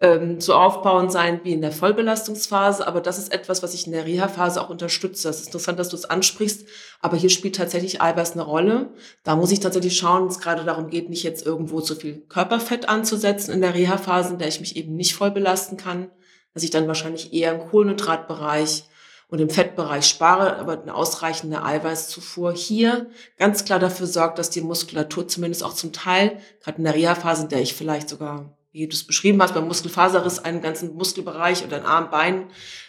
ähm, 0.00 0.40
so 0.40 0.54
aufbauend 0.54 1.12
sein 1.12 1.40
wie 1.44 1.52
in 1.52 1.60
der 1.60 1.72
Vollbelastungsphase, 1.72 2.86
aber 2.86 3.00
das 3.00 3.18
ist 3.18 3.32
etwas, 3.32 3.62
was 3.62 3.74
ich 3.74 3.86
in 3.86 3.92
der 3.92 4.06
Reha-Phase 4.06 4.60
auch 4.62 4.70
unterstütze. 4.70 5.28
Das 5.28 5.40
ist 5.40 5.48
interessant, 5.48 5.78
dass 5.78 5.90
du 5.90 5.96
es 5.96 6.06
ansprichst, 6.06 6.66
aber 7.00 7.16
hier 7.16 7.28
spielt 7.28 7.56
tatsächlich 7.56 8.00
Eiweiß 8.00 8.32
eine 8.32 8.42
Rolle. 8.42 8.94
Da 9.24 9.36
muss 9.36 9.52
ich 9.52 9.60
tatsächlich 9.60 9.96
schauen, 9.96 10.22
wenn 10.22 10.30
es 10.30 10.40
gerade 10.40 10.64
darum 10.64 10.88
geht, 10.88 11.10
nicht 11.10 11.22
jetzt 11.22 11.44
irgendwo 11.44 11.80
zu 11.82 11.94
viel 11.94 12.22
Körperfett 12.28 12.88
anzusetzen 12.88 13.52
in 13.52 13.60
der 13.60 13.74
Reha-Phase, 13.74 14.32
in 14.32 14.38
der 14.38 14.48
ich 14.48 14.60
mich 14.60 14.76
eben 14.76 14.96
nicht 14.96 15.14
voll 15.14 15.30
belasten 15.30 15.76
kann, 15.76 16.10
dass 16.54 16.62
ich 16.62 16.70
dann 16.70 16.88
wahrscheinlich 16.88 17.34
eher 17.34 17.52
im 17.52 17.68
Kohlenhydratbereich 17.68 18.84
und 19.28 19.40
im 19.40 19.50
Fettbereich 19.50 20.06
spare, 20.06 20.56
aber 20.56 20.80
eine 20.80 20.94
ausreichende 20.94 21.62
Eiweißzufuhr 21.62 22.52
hier 22.52 23.10
ganz 23.36 23.64
klar 23.64 23.78
dafür 23.78 24.06
sorgt, 24.06 24.38
dass 24.38 24.50
die 24.50 24.62
Muskulatur 24.62 25.28
zumindest 25.28 25.62
auch 25.62 25.74
zum 25.74 25.92
Teil, 25.92 26.38
gerade 26.64 26.78
in 26.78 26.84
der 26.84 26.94
Reha-Phase, 26.94 27.42
in 27.42 27.48
der 27.50 27.60
ich 27.60 27.74
vielleicht 27.74 28.08
sogar, 28.08 28.56
wie 28.72 28.86
du 28.86 28.94
es 28.94 29.06
beschrieben 29.06 29.40
hast, 29.42 29.54
beim 29.54 29.66
Muskelfaserriss 29.66 30.38
einen 30.38 30.60
ganzen 30.60 30.94
Muskelbereich 30.94 31.64
oder 31.64 31.78
ein 31.78 31.86
Arm, 31.86 32.10
Bein, 32.10 32.46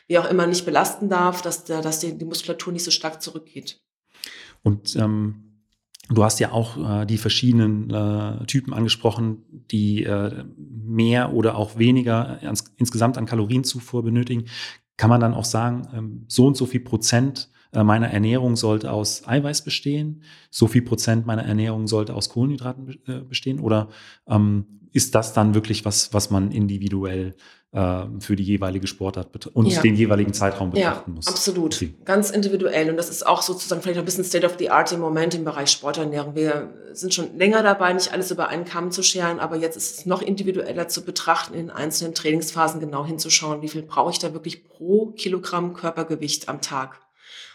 wie 0.08 0.18
auch 0.18 0.30
immer, 0.30 0.48
nicht 0.48 0.66
belasten 0.66 1.10
darf, 1.10 1.42
dass, 1.42 1.64
der, 1.64 1.82
dass 1.82 2.00
die, 2.00 2.18
die 2.18 2.26
Muskulatur 2.26 2.74
nicht 2.74 2.84
so 2.84 2.92
stark 2.92 3.22
zurückgeht. 3.22 3.82
Und 4.64 4.96
ähm 4.96 5.48
Du 6.14 6.26
hast 6.26 6.40
ja 6.40 6.52
auch 6.52 7.02
äh, 7.02 7.06
die 7.06 7.18
verschiedenen 7.18 7.90
äh, 7.90 8.46
Typen 8.46 8.74
angesprochen, 8.74 9.44
die 9.72 10.04
äh, 10.04 10.44
mehr 10.58 11.34
oder 11.34 11.56
auch 11.56 11.78
weniger 11.78 12.40
ans, 12.42 12.66
insgesamt 12.76 13.18
an 13.18 13.26
Kalorienzufuhr 13.26 14.04
benötigen. 14.04 14.46
Kann 14.98 15.10
man 15.10 15.22
dann 15.22 15.34
auch 15.34 15.46
sagen, 15.46 15.88
ähm, 15.94 16.26
so 16.28 16.48
und 16.48 16.58
so 16.58 16.66
viel 16.66 16.82
Prozent 16.82 17.50
meiner 17.74 18.10
Ernährung 18.10 18.56
sollte 18.56 18.92
aus 18.92 19.28
Eiweiß 19.28 19.63
bestehen, 19.63 20.24
so 20.50 20.68
viel 20.68 20.82
Prozent 20.82 21.25
meiner 21.25 21.44
Ernährung 21.44 21.88
sollte 21.88 22.13
aus 22.13 22.30
Kohlenhydraten 22.30 23.00
äh, 23.08 23.20
bestehen? 23.22 23.60
Oder 23.60 23.90
ähm, 24.28 24.66
ist 24.94 25.16
das 25.16 25.34
dann 25.34 25.54
wirklich 25.54 25.86
was, 25.86 26.13
was 26.13 26.30
man 26.30 26.51
individuell 26.51 27.36
äh, 27.72 28.04
für 28.20 28.36
die 28.36 28.44
jeweilige 28.44 28.88
Sportart 28.88 29.48
und 29.48 29.68
ja. 29.68 29.82
den 29.82 29.96
jeweiligen 29.96 30.34
Zeitraum 30.34 30.72
betrachten 30.72 31.12
ja, 31.12 31.16
muss. 31.16 31.28
Absolut. 31.28 31.75
Okay. 31.75 31.96
Ganz 32.04 32.30
individuell. 32.30 32.90
Und 32.90 32.98
das 32.98 33.10
ist 33.10 33.25
auch 33.25 33.42
sozusagen 33.42 33.82
vielleicht 33.82 34.00
ein 34.00 34.06
bisschen 34.06 34.25
State 34.25 34.46
of 34.46 34.56
the 34.60 34.70
Art 34.70 34.92
im 34.92 35.00
Moment 35.00 35.34
im 35.36 35.46
Bereich 35.46 35.70
Sporternährung. 35.70 36.36
Wir 36.36 36.74
sind 36.92 37.13
schon 37.13 37.38
länger 37.38 37.63
dabei, 37.63 37.94
nicht 37.94 38.12
alles 38.12 38.30
über 38.32 38.50
einen 38.50 38.66
Kamm 38.66 38.92
zu 38.92 39.04
scheren, 39.04 39.40
aber 39.40 39.56
jetzt 39.56 39.78
ist 39.78 40.00
es 40.00 40.06
noch 40.06 40.22
individueller 40.22 40.90
zu 40.90 41.06
betrachten, 41.06 41.54
in 41.54 41.70
einzelnen 41.70 42.13
Trainingsphasen 42.13 42.82
genau 42.82 43.06
hinzuschauen, 43.06 43.62
wie 43.62 43.70
viel 43.70 43.84
brauche 43.84 44.12
ich 44.12 44.20
da 44.20 44.34
wirklich 44.34 44.68
pro 44.68 45.08
Kilogramm 45.12 45.74
Körpergewicht 45.74 46.50
am 46.50 46.60
Tag. 46.60 47.00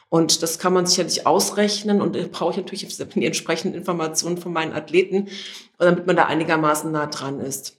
Und 0.09 0.43
das 0.43 0.59
kann 0.59 0.73
man 0.73 0.87
sicherlich 0.87 1.27
ausrechnen 1.27 2.01
und 2.01 2.31
brauche 2.31 2.53
ich 2.53 2.57
natürlich 2.57 2.87
die 2.87 3.27
entsprechenden 3.27 3.77
Informationen 3.77 4.39
von 4.39 4.53
meinen 4.53 4.73
Athleten, 4.73 5.29
damit 5.79 6.07
man 6.07 6.17
da 6.17 6.27
einigermaßen 6.27 6.93
nah 6.93 7.07
dran 7.07 7.41
ist. 7.41 7.77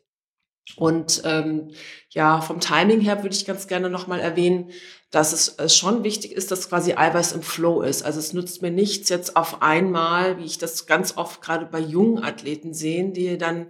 Und 0.75 1.21
ähm, 1.23 1.71
ja, 2.09 2.41
vom 2.41 2.59
Timing 2.59 2.99
her 2.99 3.23
würde 3.23 3.35
ich 3.35 3.45
ganz 3.45 3.67
gerne 3.67 3.89
nochmal 3.89 4.19
erwähnen, 4.19 4.71
dass 5.11 5.31
es, 5.31 5.55
es 5.57 5.77
schon 5.77 6.03
wichtig 6.03 6.33
ist, 6.33 6.51
dass 6.51 6.67
quasi 6.67 6.93
Eiweiß 6.93 7.31
im 7.31 7.41
Flow 7.41 7.81
ist. 7.81 8.03
Also 8.03 8.19
es 8.19 8.33
nutzt 8.33 8.61
mir 8.61 8.71
nichts 8.71 9.07
jetzt 9.07 9.37
auf 9.37 9.61
einmal, 9.61 10.37
wie 10.37 10.45
ich 10.45 10.57
das 10.57 10.85
ganz 10.85 11.15
oft 11.15 11.41
gerade 11.41 11.65
bei 11.65 11.79
jungen 11.79 12.21
Athleten 12.21 12.73
sehe, 12.73 13.09
die 13.09 13.37
dann 13.37 13.67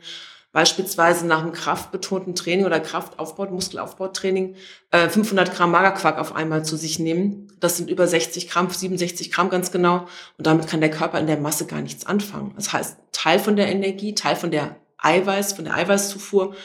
beispielsweise 0.57 1.27
nach 1.27 1.43
einem 1.43 1.51
kraftbetonten 1.51 2.33
Training 2.33 2.65
oder 2.65 2.79
Kraftaufbau, 2.79 3.45
Muskelaufbautraining, 3.45 4.55
äh, 4.89 5.07
500 5.07 5.53
Gramm 5.53 5.69
Magerquark 5.69 6.17
auf 6.17 6.35
einmal 6.35 6.65
zu 6.65 6.77
sich 6.77 6.97
nehmen. 6.97 7.53
Das 7.59 7.77
sind 7.77 7.91
über 7.91 8.07
60 8.07 8.49
Gramm, 8.49 8.67
67 8.67 9.31
Gramm 9.31 9.51
ganz 9.51 9.71
genau. 9.71 10.07
Und 10.39 10.47
damit 10.47 10.65
kann 10.65 10.81
der 10.81 10.89
Körper 10.89 11.19
in 11.19 11.27
der 11.27 11.37
Masse 11.37 11.67
gar 11.67 11.81
nichts 11.81 12.07
anfangen. 12.07 12.53
Das 12.55 12.73
heißt, 12.73 12.97
Teil 13.11 13.37
von 13.37 13.55
der 13.55 13.67
Energie, 13.67 14.15
Teil 14.15 14.35
von 14.35 14.49
der 14.49 14.77
Eiweiß, 14.97 15.53
von 15.53 15.65
der 15.65 15.75
Eiweißzufuhr 15.75 16.55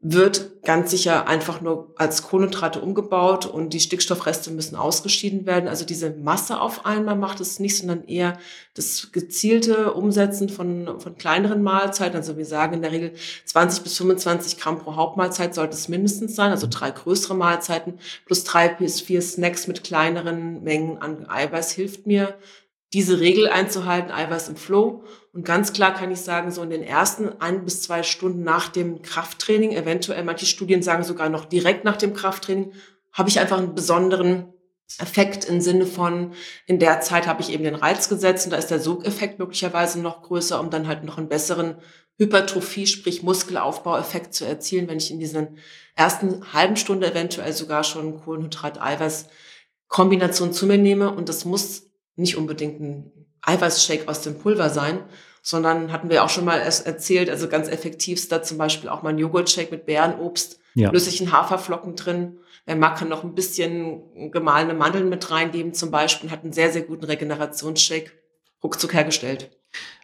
wird 0.00 0.62
ganz 0.62 0.92
sicher 0.92 1.26
einfach 1.26 1.60
nur 1.60 1.92
als 1.96 2.22
Kohlenhydrate 2.22 2.80
umgebaut 2.80 3.46
und 3.46 3.72
die 3.72 3.80
Stickstoffreste 3.80 4.52
müssen 4.52 4.76
ausgeschieden 4.76 5.44
werden. 5.44 5.68
Also 5.68 5.84
diese 5.84 6.10
Masse 6.10 6.60
auf 6.60 6.86
einmal 6.86 7.16
macht 7.16 7.40
es 7.40 7.58
nicht, 7.58 7.76
sondern 7.76 8.04
eher 8.04 8.38
das 8.74 9.10
gezielte 9.10 9.94
Umsetzen 9.94 10.50
von, 10.50 11.00
von 11.00 11.18
kleineren 11.18 11.62
Mahlzeiten. 11.62 12.16
Also 12.16 12.36
wir 12.36 12.44
sagen 12.44 12.74
in 12.74 12.82
der 12.82 12.92
Regel 12.92 13.12
20 13.46 13.82
bis 13.82 13.96
25 13.96 14.58
Gramm 14.58 14.78
pro 14.78 14.94
Hauptmahlzeit 14.94 15.52
sollte 15.52 15.74
es 15.74 15.88
mindestens 15.88 16.36
sein, 16.36 16.52
also 16.52 16.68
drei 16.70 16.92
größere 16.92 17.34
Mahlzeiten 17.34 17.98
plus 18.24 18.44
drei 18.44 18.68
bis 18.68 19.00
vier 19.00 19.20
Snacks 19.20 19.66
mit 19.66 19.82
kleineren 19.82 20.62
Mengen 20.62 20.98
an 20.98 21.28
Eiweiß 21.28 21.72
hilft 21.72 22.06
mir, 22.06 22.36
diese 22.92 23.20
Regel 23.20 23.48
einzuhalten, 23.48 24.10
Eiweiß 24.10 24.48
im 24.48 24.56
Flow. 24.56 25.04
Und 25.32 25.44
ganz 25.44 25.72
klar 25.72 25.94
kann 25.94 26.10
ich 26.10 26.20
sagen, 26.20 26.50
so 26.50 26.62
in 26.62 26.70
den 26.70 26.82
ersten 26.82 27.28
ein 27.40 27.64
bis 27.64 27.82
zwei 27.82 28.02
Stunden 28.02 28.42
nach 28.42 28.68
dem 28.68 29.02
Krafttraining, 29.02 29.72
eventuell 29.72 30.24
manche 30.24 30.46
Studien 30.46 30.82
sagen 30.82 31.04
sogar 31.04 31.28
noch 31.28 31.44
direkt 31.44 31.84
nach 31.84 31.96
dem 31.96 32.14
Krafttraining, 32.14 32.72
habe 33.12 33.28
ich 33.28 33.38
einfach 33.40 33.58
einen 33.58 33.74
besonderen 33.74 34.54
Effekt 34.98 35.44
im 35.44 35.60
Sinne 35.60 35.84
von, 35.84 36.32
in 36.66 36.78
der 36.78 37.02
Zeit 37.02 37.26
habe 37.26 37.42
ich 37.42 37.52
eben 37.52 37.64
den 37.64 37.74
Reiz 37.74 38.08
gesetzt 38.08 38.46
und 38.46 38.52
da 38.52 38.56
ist 38.56 38.70
der 38.70 38.80
Sogeffekt 38.80 39.38
möglicherweise 39.38 40.00
noch 40.00 40.22
größer, 40.22 40.58
um 40.58 40.70
dann 40.70 40.88
halt 40.88 41.04
noch 41.04 41.18
einen 41.18 41.28
besseren 41.28 41.76
Hypertrophie, 42.16 42.86
sprich 42.86 43.22
Muskelaufbaueffekt 43.22 44.32
zu 44.32 44.46
erzielen, 44.46 44.88
wenn 44.88 44.96
ich 44.96 45.10
in 45.10 45.20
diesen 45.20 45.58
ersten 45.94 46.54
halben 46.54 46.76
Stunde 46.76 47.10
eventuell 47.10 47.52
sogar 47.52 47.84
schon 47.84 48.18
Kohlenhydrat-Eiweiß-Kombination 48.20 50.54
zu 50.54 50.64
mir 50.66 50.78
nehme. 50.78 51.12
Und 51.12 51.28
das 51.28 51.44
muss 51.44 51.87
nicht 52.18 52.36
unbedingt 52.36 52.80
ein 52.80 53.12
Eiweißshake 53.42 54.08
aus 54.08 54.22
dem 54.22 54.38
Pulver 54.38 54.70
sein, 54.70 55.00
sondern 55.42 55.92
hatten 55.92 56.10
wir 56.10 56.24
auch 56.24 56.28
schon 56.28 56.44
mal 56.44 56.58
erzählt, 56.58 57.30
also 57.30 57.48
ganz 57.48 57.68
effektiv 57.68 58.28
da 58.28 58.42
zum 58.42 58.58
Beispiel 58.58 58.90
auch 58.90 59.02
mal 59.02 59.10
ein 59.10 59.18
Joghurtshake 59.18 59.70
mit 59.70 59.86
Beerenobst, 59.86 60.58
ja. 60.74 60.90
flüssigen 60.90 61.32
Haferflocken 61.32 61.96
drin. 61.96 62.38
Wer 62.66 62.76
mag, 62.76 62.98
kann 62.98 63.08
noch 63.08 63.24
ein 63.24 63.34
bisschen 63.34 64.30
gemahlene 64.30 64.74
Mandeln 64.74 65.08
mit 65.08 65.30
reingeben 65.30 65.72
zum 65.72 65.90
Beispiel, 65.90 66.30
hat 66.30 66.44
einen 66.44 66.52
sehr, 66.52 66.70
sehr 66.70 66.82
guten 66.82 67.04
Regenerationsshake 67.04 68.10
ruckzuck 68.62 68.92
hergestellt. 68.92 69.50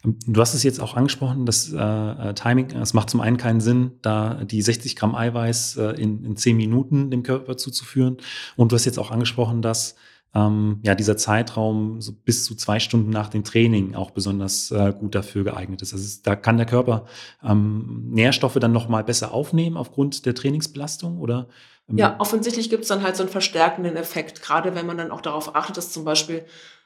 Du 0.02 0.40
hast 0.40 0.54
es 0.54 0.62
jetzt 0.62 0.80
auch 0.80 0.94
angesprochen, 0.94 1.47
das 1.47 1.73
äh, 1.73 1.78
äh, 1.78 2.35
Timing, 2.35 2.71
es 2.73 2.92
macht 2.92 3.09
zum 3.09 3.21
einen 3.21 3.38
keinen 3.38 3.61
Sinn, 3.61 3.92
da 4.02 4.44
die 4.44 4.61
60 4.61 4.97
Gramm 4.97 5.14
Eiweiß 5.14 5.76
äh, 5.76 5.90
in, 6.00 6.25
in 6.25 6.37
10 6.37 6.56
Minuten 6.56 7.11
dem 7.11 7.23
Körper 7.23 7.56
zuzuführen. 7.56 8.18
Und 8.56 8.71
du 8.71 8.76
hast 8.76 8.85
jetzt 8.85 8.99
auch 8.99 9.11
angesprochen, 9.11 9.62
dass 9.62 9.97
ähm, 10.34 10.80
ja, 10.82 10.94
dieser 10.94 11.16
Zeitraum 11.16 12.00
so 12.00 12.12
bis 12.12 12.44
zu 12.44 12.54
zwei 12.56 12.80
Stunden 12.80 13.10
nach 13.10 13.28
dem 13.28 13.44
Training 13.44 13.94
auch 13.94 14.10
besonders 14.10 14.70
äh, 14.70 14.92
gut 14.92 15.14
dafür 15.14 15.44
geeignet 15.44 15.82
ist. 15.82 15.92
Also 15.92 16.20
da 16.22 16.34
kann 16.34 16.56
der 16.56 16.66
Körper 16.66 17.06
ähm, 17.42 18.08
Nährstoffe 18.10 18.58
dann 18.60 18.72
noch 18.72 18.88
mal 18.88 19.04
besser 19.04 19.32
aufnehmen 19.32 19.76
aufgrund 19.76 20.26
der 20.26 20.34
Trainingsbelastung 20.34 21.18
oder? 21.18 21.48
Ähm 21.88 21.98
ja, 21.98 22.16
offensichtlich 22.18 22.68
gibt 22.68 22.82
es 22.82 22.88
dann 22.88 23.02
halt 23.02 23.16
so 23.16 23.22
einen 23.22 23.30
verstärkenden 23.30 23.96
Effekt, 23.96 24.42
gerade 24.42 24.74
wenn 24.74 24.86
man 24.86 24.98
dann 24.98 25.10
auch 25.10 25.20
darauf 25.20 25.54
achtet, 25.54 25.76
dass 25.76 25.92
zum 25.92 26.04
Beispiel 26.04 26.44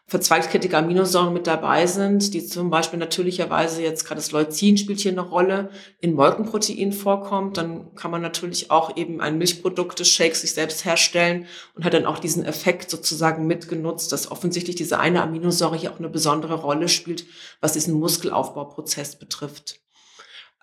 verzweigskettige 0.09 0.77
Aminosäuren 0.77 1.35
mit 1.35 1.47
dabei 1.47 1.87
sind, 1.87 2.33
die 2.33 2.45
zum 2.45 2.71
Beispiel 2.71 2.99
natürlicherweise 2.99 3.83
jetzt 3.83 4.07
gerade 4.07 4.19
das 4.19 4.33
Leucin 4.33 4.79
spielt 4.79 5.01
hier 5.01 5.13
eine 5.13 5.21
Rolle, 5.21 5.69
in 6.01 6.15
Molkenprotein 6.15 6.93
vorkommt, 6.93 7.59
dann 7.59 7.95
kann 7.95 8.11
man 8.11 8.23
natürlich 8.23 8.71
auch 8.71 8.97
eben 8.97 9.21
ein 9.21 9.37
Milchprodukt 9.37 10.01
des 10.01 10.09
Shakes 10.09 10.41
sich 10.41 10.55
selbst 10.55 10.87
herstellen 10.87 11.47
und 11.75 11.85
hat 11.85 11.93
dann 11.93 12.07
auch 12.07 12.19
diesen 12.19 12.47
Effekt 12.47 12.91
sozusagen 12.91 13.47
mitgenutzt, 13.47 14.11
dass 14.11 14.31
offensichtlich 14.31 14.77
diese 14.77 14.99
eine 14.99 15.23
Aminosäure 15.23 15.77
hier 15.77 15.93
auch 15.93 15.99
eine 15.99 16.09
besondere 16.09 16.55
Rolle 16.55 16.89
spielt, 16.89 17.27
was 17.61 17.75
diesen 17.75 17.93
Muskelaufbauprozess 17.99 19.19
betrifft. 19.19 19.79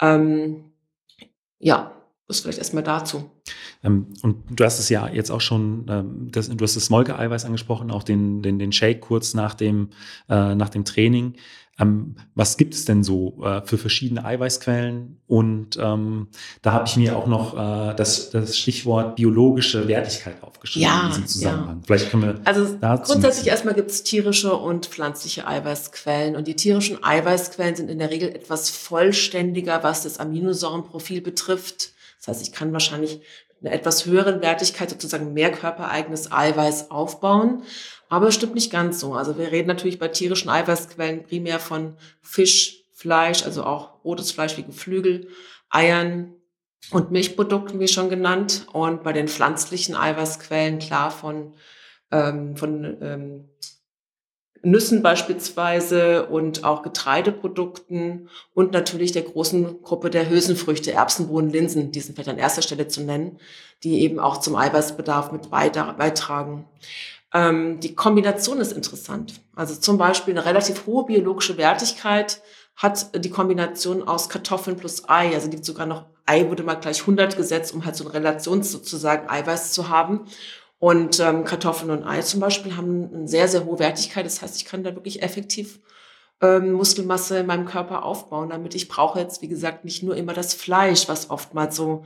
Ähm, 0.02 0.72
ja, 1.60 1.95
das 2.28 2.40
vielleicht 2.40 2.58
erstmal 2.58 2.84
dazu. 2.84 3.30
Ähm, 3.84 4.08
und 4.22 4.44
du 4.50 4.64
hast 4.64 4.80
es 4.80 4.90
ja 4.90 5.08
jetzt 5.08 5.30
auch 5.30 5.42
schon, 5.42 5.86
ähm, 5.90 6.28
das, 6.32 6.50
du 6.50 6.64
hast 6.64 6.76
das 6.76 6.90
Molke-Eiweiß 6.90 7.46
angesprochen, 7.46 7.92
auch 7.92 8.04
den, 8.04 8.42
den, 8.42 8.58
den 8.58 8.72
Shake 8.72 9.02
kurz 9.02 9.34
nach 9.34 9.54
dem, 9.54 9.90
äh, 10.30 10.56
nach 10.56 10.70
dem 10.70 10.86
Training. 10.86 11.36
Ähm, 11.78 12.16
was 12.36 12.56
gibt 12.56 12.74
es 12.74 12.86
denn 12.86 13.04
so 13.04 13.44
äh, 13.44 13.62
für 13.66 13.78
verschiedene 13.78 14.24
Eiweißquellen? 14.24 15.20
Und 15.28 15.78
ähm, 15.78 16.30
da 16.62 16.72
habe 16.72 16.88
ich 16.88 16.96
mir 16.96 17.18
auch 17.18 17.28
noch 17.28 17.54
äh, 17.54 17.94
das, 17.96 18.30
das 18.30 18.58
Stichwort 18.58 19.18
biologische 19.18 19.86
Wertigkeit 19.88 20.42
aufgeschrieben 20.42 20.88
ja, 20.88 21.02
in 21.02 21.08
diesem 21.10 21.28
Zusammenhang. 21.28 21.78
Ja. 21.80 21.84
Vielleicht 21.86 22.12
können 22.12 22.24
wir 22.24 22.42
also 22.46 22.78
grundsätzlich 22.80 23.48
erstmal 23.48 23.74
gibt 23.74 23.92
es 23.92 24.04
tierische 24.04 24.56
und 24.56 24.86
pflanzliche 24.86 25.48
Eiweißquellen. 25.48 26.38
Und 26.38 26.48
die 26.48 26.56
tierischen 26.56 27.04
Eiweißquellen 27.04 27.76
sind 27.76 27.90
in 27.90 28.00
der 28.00 28.10
Regel 28.10 28.30
etwas 28.30 28.70
vollständiger, 28.70 29.84
was 29.84 30.04
das 30.04 30.18
Aminosäurenprofil 30.18 31.20
betrifft 31.20 31.95
das 32.26 32.38
heißt, 32.38 32.48
ich 32.48 32.54
kann 32.54 32.74
wahrscheinlich 32.74 33.22
mit 33.60 33.72
einer 33.72 33.74
etwas 33.74 34.06
höheren 34.06 34.42
Wertigkeit 34.42 34.90
sozusagen 34.90 35.34
mehr 35.34 35.52
körpereigenes 35.52 36.32
Eiweiß 36.32 36.92
aufbauen. 36.92 37.64
Aber 38.10 38.28
es 38.28 38.36
stimmt 38.36 38.56
nicht 38.56 38.72
ganz 38.72 39.00
so. 39.00 39.14
Also 39.14 39.38
wir 39.38 39.52
reden 39.52 39.68
natürlich 39.68 40.00
bei 40.00 40.08
tierischen 40.08 40.50
Eiweißquellen 40.50 41.24
primär 41.24 41.60
von 41.60 41.98
Fisch, 42.22 42.84
Fleisch, 42.94 43.44
also 43.44 43.64
auch 43.64 44.04
rotes 44.04 44.32
Fleisch 44.32 44.58
wie 44.58 44.64
Geflügel, 44.64 45.28
Eiern 45.70 46.34
und 46.92 47.12
Milchprodukten, 47.12 47.80
wie 47.80 47.88
schon 47.88 48.10
genannt. 48.10 48.68
Und 48.72 49.04
bei 49.04 49.14
den 49.14 49.28
pflanzlichen 49.28 49.96
Eiweißquellen 49.96 50.80
klar 50.80 51.12
von, 51.12 51.56
ähm, 52.12 52.56
von 52.56 52.98
ähm, 53.02 53.50
Nüssen 54.66 55.04
beispielsweise 55.04 56.26
und 56.26 56.64
auch 56.64 56.82
Getreideprodukten 56.82 58.30
und 58.54 58.72
natürlich 58.72 59.12
der 59.12 59.22
großen 59.22 59.82
Gruppe 59.84 60.10
der 60.10 60.30
Hülsenfrüchte, 60.30 60.92
Erbsen, 60.92 61.28
Bohnen, 61.28 61.52
Linsen, 61.52 61.92
die 61.92 62.00
sind 62.00 62.16
vielleicht 62.16 62.30
an 62.30 62.38
erster 62.38 62.62
Stelle 62.62 62.88
zu 62.88 63.02
nennen, 63.02 63.38
die 63.84 64.02
eben 64.02 64.20
auch 64.20 64.38
zum 64.38 64.56
Eiweißbedarf 64.56 65.32
mit 65.32 65.50
beitragen. 65.52 66.66
Ähm, 67.34 67.80
die 67.80 67.94
Kombination 67.96 68.60
ist 68.60 68.72
interessant. 68.72 69.42
Also 69.56 69.76
zum 69.76 69.98
Beispiel 69.98 70.34
eine 70.34 70.46
relativ 70.46 70.86
hohe 70.88 71.06
biologische 71.06 71.58
Wertigkeit 71.58 72.42
hat 72.76 73.24
die 73.24 73.30
Kombination 73.30 74.08
aus 74.08 74.30
Kartoffeln 74.30 74.78
plus 74.78 75.08
Ei, 75.08 75.34
also 75.34 75.50
gibt 75.50 75.64
sogar 75.64 75.86
noch 75.86 76.06
Ei 76.26 76.50
wurde 76.50 76.64
mal 76.64 76.76
gleich 76.76 77.02
100 77.02 77.38
gesetzt, 77.38 77.74
um 77.74 77.86
halt 77.86 77.96
so 77.96 78.04
ein 78.06 78.12
Relations 78.12 78.72
sozusagen 78.72 79.30
Eiweiß 79.30 79.74
zu 79.74 79.90
haben. 79.90 80.26
Und 80.80 81.20
ähm, 81.20 81.46
Kartoffeln 81.46 81.90
und 81.90 82.04
Ei 82.04 82.22
zum 82.22 82.40
Beispiel 82.40 82.76
haben 82.76 83.10
eine 83.14 83.28
sehr, 83.28 83.48
sehr 83.48 83.66
hohe 83.66 83.80
Wertigkeit. 83.80 84.26
Das 84.26 84.42
heißt, 84.42 84.58
ich 84.58 84.66
kann 84.66 84.84
da 84.84 84.94
wirklich 84.94 85.24
effektiv 85.24 85.80
ähm, 86.42 86.74
Muskelmasse 86.74 87.40
in 87.40 87.46
meinem 87.46 87.66
Körper 87.66 88.04
aufbauen, 88.04 88.50
damit 88.50 88.76
ich 88.76 88.88
brauche 88.88 89.20
jetzt, 89.20 89.42
wie 89.42 89.48
gesagt, 89.48 89.86
nicht 89.86 90.04
nur 90.04 90.16
immer 90.16 90.34
das 90.34 90.54
Fleisch, 90.54 91.08
was 91.08 91.30
oftmals 91.30 91.76
so 91.76 92.04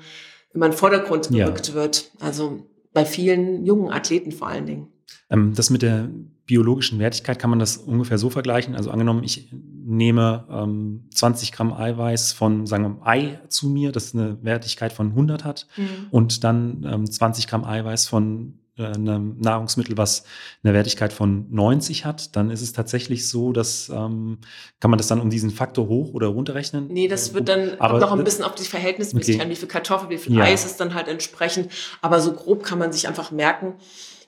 in 0.54 0.60
meinen 0.60 0.74
Vordergrund 0.74 1.30
gerückt 1.30 1.70
ja. 1.70 1.74
wird. 1.74 2.12
Also 2.20 2.64
bei 2.94 3.06
vielen 3.06 3.66
jungen 3.66 3.92
Athleten 3.92 4.32
vor 4.32 4.48
allen 4.48 4.66
Dingen. 4.66 4.94
Ähm, 5.30 5.54
das 5.56 5.70
mit 5.70 5.82
der 5.82 6.10
biologischen 6.46 6.98
Wertigkeit 7.00 7.38
kann 7.38 7.52
man 7.52 7.60
das 7.60 7.78
ungefähr 7.78 8.18
so 8.18 8.30
vergleichen. 8.30 8.76
Also 8.76 8.90
angenommen, 8.90 9.24
ich 9.24 9.50
nehme 9.52 10.46
ähm, 10.50 11.06
20 11.14 11.52
Gramm 11.52 11.74
Eiweiß 11.74 12.34
von, 12.34 12.66
sagen 12.66 12.84
wir, 12.84 13.08
Ei 13.08 13.40
zu 13.50 13.70
mir, 13.70 13.92
das 13.92 14.16
eine 14.16 14.44
Wertigkeit 14.44 14.92
von 14.92 15.10
100 15.10 15.44
hat, 15.44 15.68
mhm. 15.78 16.08
und 16.12 16.44
dann 16.44 16.86
ähm, 16.90 17.10
20 17.10 17.48
Gramm 17.48 17.64
Eiweiß 17.64 18.08
von 18.08 18.60
äh, 18.80 18.86
einem 18.86 19.36
Nahrungsmittel, 19.40 19.98
was 19.98 20.24
eine 20.64 20.74
Wertigkeit 20.74 21.14
von 21.14 21.46
90 21.52 22.06
hat, 22.06 22.36
dann 22.36 22.50
ist 22.50 22.62
es 22.62 22.72
tatsächlich 22.72 23.28
so, 23.28 23.52
dass 23.52 23.90
ähm, 23.90 24.40
kann 24.80 24.90
man 24.90 24.98
das 24.98 25.08
dann 25.08 25.20
um 25.20 25.30
diesen 25.30 25.52
Faktor 25.52 25.88
hoch 25.88 26.14
oder 26.14 26.28
runterrechnen? 26.28 26.88
Nee, 26.88 27.08
das 27.08 27.34
wird 27.34 27.50
dann 27.50 27.74
aber, 27.80 28.00
noch 28.00 28.12
ein 28.14 28.24
bisschen 28.24 28.46
auf 28.46 28.56
die 28.56 28.64
Verhältnismäßigkeit, 28.64 29.46
okay. 29.46 29.52
wie 29.52 29.56
viel 29.56 29.68
Kartoffel, 29.68 30.10
wie 30.10 30.18
viel 30.18 30.36
ja. 30.36 30.46
Eis 30.46 30.66
ist 30.66 30.80
dann 30.80 30.94
halt 30.94 31.08
entsprechend. 31.08 31.72
Aber 32.02 32.22
so 32.22 32.32
grob 32.34 32.64
kann 32.64 32.80
man 32.80 32.92
sich 32.92 33.08
einfach 33.08 33.32
merken, 33.32 33.74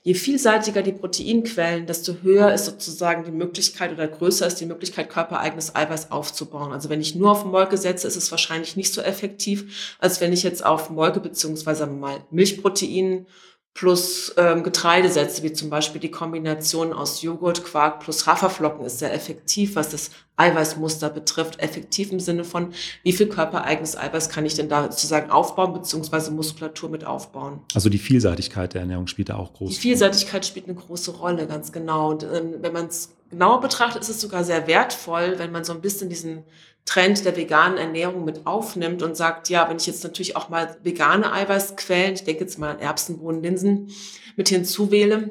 je 0.02 0.14
vielseitiger 0.14 0.82
die 0.82 0.92
Proteinquellen, 0.92 1.86
desto 1.86 2.14
höher 2.22 2.52
ist 2.52 2.64
sozusagen 2.64 3.24
die 3.24 3.30
Möglichkeit 3.30 3.92
oder 3.92 4.08
größer 4.08 4.46
ist 4.46 4.60
die 4.60 4.66
Möglichkeit, 4.66 5.08
körpereigenes 5.08 5.76
Eiweiß 5.76 6.10
aufzubauen. 6.10 6.72
Also 6.72 6.88
wenn 6.88 7.00
ich 7.00 7.14
nur 7.14 7.30
auf 7.30 7.44
Molke 7.44 7.76
setze, 7.76 8.08
ist 8.08 8.16
es 8.16 8.30
wahrscheinlich 8.30 8.76
nicht 8.76 8.92
so 8.92 9.00
effektiv, 9.00 9.96
als 10.00 10.20
wenn 10.20 10.32
ich 10.32 10.42
jetzt 10.42 10.66
auf 10.66 10.90
Molke 10.90 11.20
beziehungsweise 11.20 11.86
mal 11.86 12.24
Milchprotein 12.30 13.26
plus 13.74 14.34
ähm, 14.36 14.62
Getreidesätze, 14.62 15.42
wie 15.42 15.52
zum 15.52 15.70
Beispiel 15.70 16.00
die 16.00 16.10
Kombination 16.10 16.92
aus 16.92 17.22
Joghurt, 17.22 17.64
Quark 17.64 18.00
plus 18.00 18.26
Haferflocken 18.26 18.84
ist 18.84 18.98
sehr 18.98 19.14
effektiv, 19.14 19.76
was 19.76 19.88
das 19.88 20.10
Eiweißmuster 20.36 21.08
betrifft. 21.08 21.58
Effektiv 21.60 22.12
im 22.12 22.20
Sinne 22.20 22.44
von, 22.44 22.74
wie 23.02 23.12
viel 23.12 23.28
körpereigenes 23.28 23.96
Eiweiß 23.96 24.28
kann 24.28 24.44
ich 24.44 24.54
denn 24.54 24.68
da 24.68 24.84
sozusagen 24.84 25.30
aufbauen, 25.30 25.72
beziehungsweise 25.72 26.30
Muskulatur 26.32 26.90
mit 26.90 27.04
aufbauen. 27.04 27.60
Also 27.74 27.88
die 27.88 27.98
Vielseitigkeit 27.98 28.74
der 28.74 28.82
Ernährung 28.82 29.06
spielt 29.06 29.30
da 29.30 29.36
auch 29.36 29.54
groß. 29.54 29.70
Die 29.70 29.80
Vielseitigkeit 29.80 30.44
spielt 30.44 30.66
eine 30.66 30.74
große 30.74 31.12
Rolle, 31.12 31.46
ganz 31.46 31.72
genau. 31.72 32.10
Und 32.10 32.24
ähm, 32.24 32.56
wenn 32.60 32.72
man 32.74 32.86
es 32.86 33.14
genauer 33.30 33.62
betrachtet, 33.62 34.02
ist 34.02 34.10
es 34.10 34.20
sogar 34.20 34.44
sehr 34.44 34.66
wertvoll, 34.66 35.38
wenn 35.38 35.50
man 35.50 35.64
so 35.64 35.72
ein 35.72 35.80
bisschen 35.80 36.10
diesen 36.10 36.44
Trend 36.84 37.24
der 37.24 37.36
veganen 37.36 37.78
Ernährung 37.78 38.24
mit 38.24 38.46
aufnimmt 38.46 39.02
und 39.02 39.16
sagt, 39.16 39.48
ja, 39.48 39.68
wenn 39.68 39.76
ich 39.76 39.86
jetzt 39.86 40.04
natürlich 40.04 40.36
auch 40.36 40.48
mal 40.48 40.76
vegane 40.82 41.32
Eiweißquellen, 41.32 42.14
ich 42.14 42.24
denke 42.24 42.42
jetzt 42.42 42.58
mal 42.58 42.72
an 42.72 42.80
Erbsen, 42.80 43.18
Bohnen, 43.18 43.42
Linsen, 43.42 43.90
mit 44.36 44.48
hinzuwähle, 44.48 45.30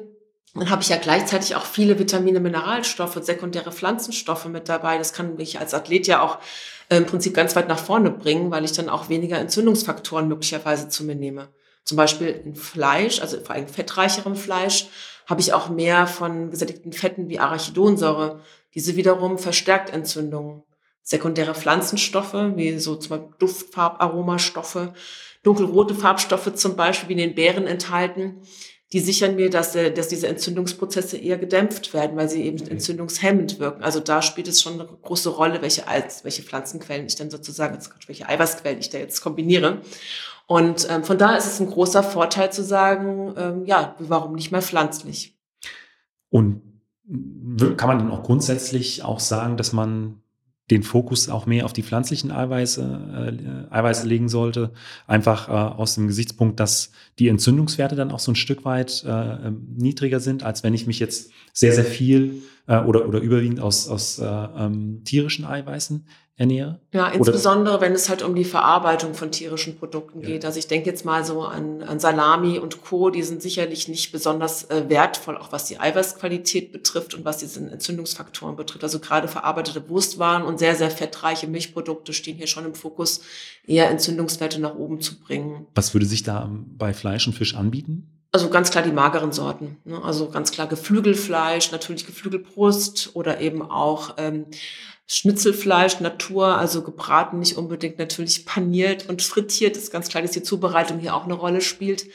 dann 0.54 0.70
habe 0.70 0.82
ich 0.82 0.88
ja 0.88 0.96
gleichzeitig 0.96 1.54
auch 1.56 1.64
viele 1.64 1.98
Vitamine, 1.98 2.40
Mineralstoffe, 2.40 3.18
sekundäre 3.22 3.72
Pflanzenstoffe 3.72 4.44
mit 4.46 4.68
dabei. 4.68 4.98
Das 4.98 5.14
kann 5.14 5.36
mich 5.36 5.58
als 5.58 5.72
Athlet 5.72 6.06
ja 6.06 6.20
auch 6.20 6.38
äh, 6.90 6.96
im 6.96 7.06
Prinzip 7.06 7.34
ganz 7.34 7.56
weit 7.56 7.68
nach 7.68 7.78
vorne 7.78 8.10
bringen, 8.10 8.50
weil 8.50 8.64
ich 8.64 8.72
dann 8.72 8.90
auch 8.90 9.08
weniger 9.08 9.38
Entzündungsfaktoren 9.38 10.28
möglicherweise 10.28 10.88
zu 10.88 11.04
mir 11.04 11.14
nehme. 11.14 11.48
Zum 11.84 11.96
Beispiel 11.96 12.28
in 12.28 12.54
Fleisch, 12.54 13.20
also 13.20 13.40
vor 13.40 13.54
allem 13.54 13.66
fettreicherem 13.66 14.36
Fleisch, 14.36 14.88
habe 15.26 15.40
ich 15.40 15.54
auch 15.54 15.68
mehr 15.68 16.06
von 16.06 16.50
gesättigten 16.50 16.92
Fetten 16.92 17.28
wie 17.28 17.38
Arachidonsäure. 17.38 18.40
Diese 18.74 18.96
wiederum 18.96 19.38
verstärkt 19.38 19.90
Entzündungen. 19.90 20.62
Sekundäre 21.02 21.54
Pflanzenstoffe, 21.54 22.34
wie 22.54 22.78
so 22.78 22.96
zum 22.96 23.10
Beispiel 23.10 23.34
Duftfarbaromastoffe, 23.38 24.94
dunkelrote 25.42 25.94
Farbstoffe 25.94 26.54
zum 26.54 26.76
Beispiel, 26.76 27.08
wie 27.08 27.20
in 27.20 27.28
den 27.28 27.34
Beeren 27.34 27.66
enthalten, 27.66 28.42
die 28.92 29.00
sichern 29.00 29.36
mir, 29.36 29.48
dass, 29.48 29.74
äh, 29.74 29.90
dass 29.90 30.08
diese 30.08 30.28
Entzündungsprozesse 30.28 31.16
eher 31.16 31.38
gedämpft 31.38 31.94
werden, 31.94 32.16
weil 32.16 32.28
sie 32.28 32.42
eben 32.42 32.66
entzündungshemmend 32.66 33.58
wirken. 33.58 33.82
Also 33.82 34.00
da 34.00 34.20
spielt 34.20 34.48
es 34.48 34.60
schon 34.60 34.74
eine 34.74 34.86
große 34.86 35.30
Rolle, 35.30 35.62
welche, 35.62 35.88
als, 35.88 36.24
welche 36.24 36.42
Pflanzenquellen 36.42 37.06
ich 37.06 37.16
dann 37.16 37.30
sozusagen, 37.30 37.78
welche 38.06 38.28
Eiweißquellen 38.28 38.78
ich 38.78 38.90
da 38.90 38.98
jetzt 38.98 39.22
kombiniere. 39.22 39.80
Und 40.46 40.86
ähm, 40.90 41.04
von 41.04 41.16
da 41.16 41.36
ist 41.36 41.46
es 41.46 41.60
ein 41.60 41.70
großer 41.70 42.02
Vorteil 42.02 42.52
zu 42.52 42.62
sagen, 42.62 43.34
ähm, 43.36 43.64
ja, 43.64 43.96
warum 43.98 44.34
nicht 44.34 44.52
mal 44.52 44.60
pflanzlich? 44.60 45.38
Und 46.28 46.62
kann 47.76 47.88
man 47.88 47.98
dann 47.98 48.10
auch 48.10 48.22
grundsätzlich 48.22 49.02
auch 49.02 49.20
sagen, 49.20 49.56
dass 49.56 49.72
man 49.72 50.22
den 50.70 50.82
Fokus 50.82 51.28
auch 51.28 51.46
mehr 51.46 51.64
auf 51.64 51.72
die 51.72 51.82
pflanzlichen 51.82 52.30
Eiweiße, 52.30 53.68
äh, 53.70 53.74
Eiweiße 53.74 54.06
legen 54.06 54.28
sollte. 54.28 54.72
Einfach 55.06 55.48
äh, 55.48 55.52
aus 55.52 55.96
dem 55.96 56.06
Gesichtspunkt, 56.06 56.60
dass 56.60 56.92
die 57.18 57.28
Entzündungswerte 57.28 57.96
dann 57.96 58.10
auch 58.12 58.20
so 58.20 58.32
ein 58.32 58.36
Stück 58.36 58.64
weit 58.64 59.04
äh, 59.04 59.48
ähm, 59.48 59.66
niedriger 59.76 60.20
sind, 60.20 60.44
als 60.44 60.62
wenn 60.62 60.74
ich 60.74 60.86
mich 60.86 60.98
jetzt 60.98 61.30
sehr, 61.52 61.72
sehr 61.72 61.84
viel 61.84 62.42
äh, 62.66 62.78
oder, 62.78 63.06
oder 63.08 63.20
überwiegend 63.20 63.60
aus, 63.60 63.88
aus 63.88 64.18
äh, 64.18 64.24
ähm, 64.24 65.02
tierischen 65.04 65.44
Eiweißen 65.44 66.06
ernähre. 66.42 66.80
Ja, 66.92 67.08
insbesondere 67.08 67.80
wenn 67.80 67.92
es 67.92 68.08
halt 68.08 68.22
um 68.22 68.34
die 68.34 68.44
Verarbeitung 68.44 69.14
von 69.14 69.30
tierischen 69.30 69.78
Produkten 69.78 70.20
ja. 70.20 70.28
geht. 70.28 70.44
Also 70.44 70.58
ich 70.58 70.66
denke 70.66 70.90
jetzt 70.90 71.04
mal 71.04 71.24
so 71.24 71.42
an, 71.42 71.82
an 71.82 72.00
Salami 72.00 72.58
und 72.58 72.82
Co., 72.82 73.10
die 73.10 73.22
sind 73.22 73.40
sicherlich 73.40 73.86
nicht 73.88 74.10
besonders 74.10 74.64
äh, 74.64 74.88
wertvoll, 74.88 75.38
auch 75.38 75.52
was 75.52 75.66
die 75.66 75.78
Eiweißqualität 75.78 76.72
betrifft 76.72 77.14
und 77.14 77.24
was 77.24 77.38
diese 77.38 77.60
Entzündungsfaktoren 77.60 78.56
betrifft. 78.56 78.82
Also 78.82 78.98
gerade 78.98 79.28
verarbeitete 79.28 79.88
Wurstwaren 79.88 80.42
und 80.42 80.58
sehr, 80.58 80.74
sehr 80.74 80.90
fettreiche 80.90 81.46
Milchprodukte 81.46 82.12
stehen 82.12 82.36
hier 82.36 82.48
schon 82.48 82.66
im 82.66 82.74
Fokus, 82.74 83.22
eher 83.64 83.88
Entzündungswerte 83.88 84.60
nach 84.60 84.74
oben 84.74 85.00
zu 85.00 85.20
bringen. 85.20 85.66
Was 85.76 85.94
würde 85.94 86.06
sich 86.06 86.24
da 86.24 86.50
bei 86.76 86.92
Fleisch 86.92 87.26
und 87.26 87.34
Fisch 87.34 87.54
anbieten? 87.54 88.21
Also 88.34 88.48
ganz 88.48 88.70
klar 88.70 88.82
die 88.82 88.92
mageren 88.92 89.30
Sorten. 89.30 89.76
Ne? 89.84 90.02
Also 90.02 90.30
ganz 90.30 90.50
klar 90.50 90.66
Geflügelfleisch, 90.66 91.70
natürlich 91.70 92.06
Geflügelbrust 92.06 93.10
oder 93.14 93.40
eben 93.40 93.62
auch 93.62 94.14
ähm, 94.16 94.46
Schnitzelfleisch, 95.06 96.00
Natur, 96.00 96.56
also 96.56 96.82
gebraten, 96.82 97.38
nicht 97.38 97.58
unbedingt 97.58 97.98
natürlich 97.98 98.46
paniert 98.46 99.08
und 99.10 99.20
frittiert. 99.20 99.76
ist 99.76 99.92
ganz 99.92 100.08
klar, 100.08 100.22
dass 100.22 100.30
die 100.30 100.42
Zubereitung 100.42 100.98
hier 100.98 101.14
auch 101.14 101.24
eine 101.24 101.34
Rolle 101.34 101.60
spielt. 101.60 102.06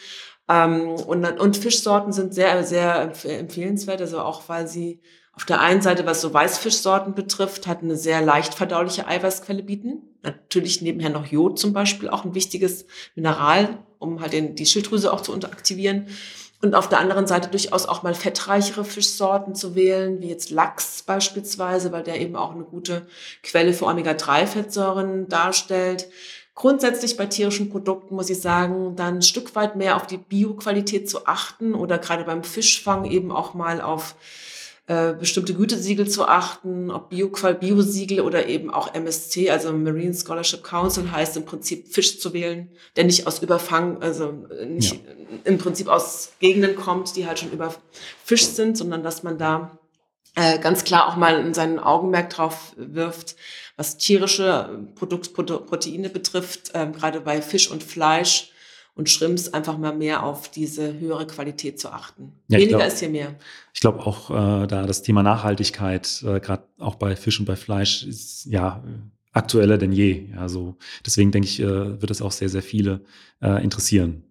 Ähm, 0.49 0.89
und, 0.89 1.23
und 1.39 1.57
Fischsorten 1.57 2.11
sind 2.11 2.33
sehr, 2.33 2.63
sehr 2.63 3.13
empfehlenswert, 3.25 4.01
also 4.01 4.19
auch 4.21 4.49
weil 4.49 4.67
sie 4.67 5.01
auf 5.37 5.45
der 5.45 5.61
einen 5.61 5.83
Seite, 5.83 6.07
was 6.07 6.21
so 6.21 6.33
Weißfischsorten 6.33 7.13
betrifft, 7.13 7.67
hat 7.67 7.83
eine 7.83 7.95
sehr 7.95 8.23
leicht 8.23 8.55
verdauliche 8.55 9.07
Eiweißquelle 9.07 9.61
bieten. 9.61 10.01
Natürlich 10.23 10.81
nebenher 10.81 11.11
noch 11.11 11.27
Jod 11.27 11.59
zum 11.59 11.73
Beispiel, 11.73 12.09
auch 12.09 12.25
ein 12.25 12.33
wichtiges 12.33 12.87
Mineral, 13.13 13.77
um 13.99 14.19
halt 14.19 14.33
den, 14.33 14.55
die 14.55 14.65
Schilddrüse 14.65 15.13
auch 15.13 15.21
zu 15.21 15.35
aktivieren. 15.35 16.07
Und 16.63 16.73
auf 16.73 16.89
der 16.89 16.99
anderen 16.99 17.27
Seite 17.27 17.49
durchaus 17.49 17.85
auch 17.85 18.01
mal 18.01 18.15
fettreichere 18.15 18.83
Fischsorten 18.83 19.53
zu 19.53 19.75
wählen, 19.75 20.21
wie 20.21 20.29
jetzt 20.29 20.49
Lachs 20.49 21.03
beispielsweise, 21.03 21.91
weil 21.91 22.01
der 22.01 22.19
eben 22.19 22.35
auch 22.35 22.55
eine 22.55 22.63
gute 22.63 23.05
Quelle 23.43 23.73
für 23.73 23.85
Omega-3-Fettsäuren 23.85 25.27
darstellt. 25.27 26.07
Grundsätzlich 26.55 27.15
bei 27.15 27.27
tierischen 27.27 27.69
Produkten 27.69 28.15
muss 28.15 28.31
ich 28.31 28.41
sagen, 28.41 28.95
dann 28.95 29.17
ein 29.17 29.21
Stück 29.21 29.53
weit 29.53 29.75
mehr 29.75 29.97
auf 29.97 30.07
die 30.07 30.17
Bioqualität 30.17 31.07
zu 31.07 31.27
achten 31.27 31.75
oder 31.75 31.99
gerade 31.99 32.23
beim 32.23 32.43
Fischfang 32.43 33.05
eben 33.05 33.31
auch 33.31 33.53
mal 33.53 33.81
auf 33.81 34.15
äh, 34.87 35.13
bestimmte 35.13 35.53
Gütesiegel 35.53 36.07
zu 36.07 36.25
achten, 36.27 36.91
ob 36.91 37.09
Bioqual, 37.09 37.55
Biosiegel 37.55 38.21
oder 38.21 38.47
eben 38.47 38.69
auch 38.69 38.93
MSC, 38.93 39.49
also 39.49 39.73
Marine 39.73 40.13
Scholarship 40.13 40.63
Council 40.63 41.11
heißt 41.11 41.35
im 41.35 41.45
Prinzip 41.45 41.93
Fisch 41.93 42.19
zu 42.21 42.31
wählen, 42.33 42.69
der 42.95 43.03
nicht 43.03 43.27
aus 43.27 43.39
Überfang, 43.39 44.01
also 44.01 44.31
nicht 44.65 44.93
ja. 44.93 44.99
im 45.43 45.57
Prinzip 45.57 45.89
aus 45.89 46.31
Gegenden 46.39 46.77
kommt, 46.77 47.17
die 47.17 47.27
halt 47.27 47.39
schon 47.39 47.51
überfischt 47.51 48.55
sind, 48.55 48.77
sondern 48.77 49.03
dass 49.03 49.23
man 49.23 49.37
da 49.37 49.77
äh, 50.35 50.57
ganz 50.59 50.85
klar 50.85 51.07
auch 51.09 51.17
mal 51.17 51.37
in 51.45 51.53
seinen 51.53 51.79
Augenmerk 51.79 52.29
drauf 52.29 52.73
wirft, 52.77 53.35
was 53.75 53.97
tierische 53.97 54.87
Produkt, 54.95 55.33
Proteine 55.33 56.09
betrifft, 56.09 56.73
äh, 56.73 56.87
gerade 56.87 57.19
bei 57.19 57.41
Fisch 57.41 57.69
und 57.69 57.83
Fleisch 57.83 58.53
und 58.97 59.09
Shrimps 59.09 59.53
einfach 59.53 59.77
mal 59.77 59.95
mehr 59.95 60.23
auf 60.23 60.49
diese 60.49 60.99
höhere 60.99 61.27
Qualität 61.27 61.79
zu 61.79 61.89
achten. 61.89 62.33
Ja, 62.47 62.57
Weniger 62.57 62.79
glaub, 62.79 62.87
ist 62.87 62.99
hier 62.99 63.09
mehr. 63.09 63.35
Ich 63.73 63.79
glaube 63.79 63.99
auch, 64.05 64.29
äh, 64.31 64.67
da 64.67 64.85
das 64.85 65.03
Thema 65.03 65.23
Nachhaltigkeit, 65.23 66.23
äh, 66.25 66.39
gerade 66.39 66.63
auch 66.79 66.95
bei 66.95 67.15
Fisch 67.15 67.39
und 67.39 67.45
bei 67.45 67.55
Fleisch, 67.55 68.03
ist 68.03 68.45
ja 68.45 68.83
aktueller 69.33 69.77
denn 69.77 69.91
je. 69.91 70.33
Also 70.35 70.75
deswegen 71.05 71.31
denke 71.31 71.47
ich, 71.47 71.59
äh, 71.59 72.01
wird 72.01 72.09
es 72.09 72.21
auch 72.21 72.31
sehr, 72.31 72.49
sehr 72.49 72.63
viele 72.63 73.01
äh, 73.39 73.63
interessieren. 73.63 74.23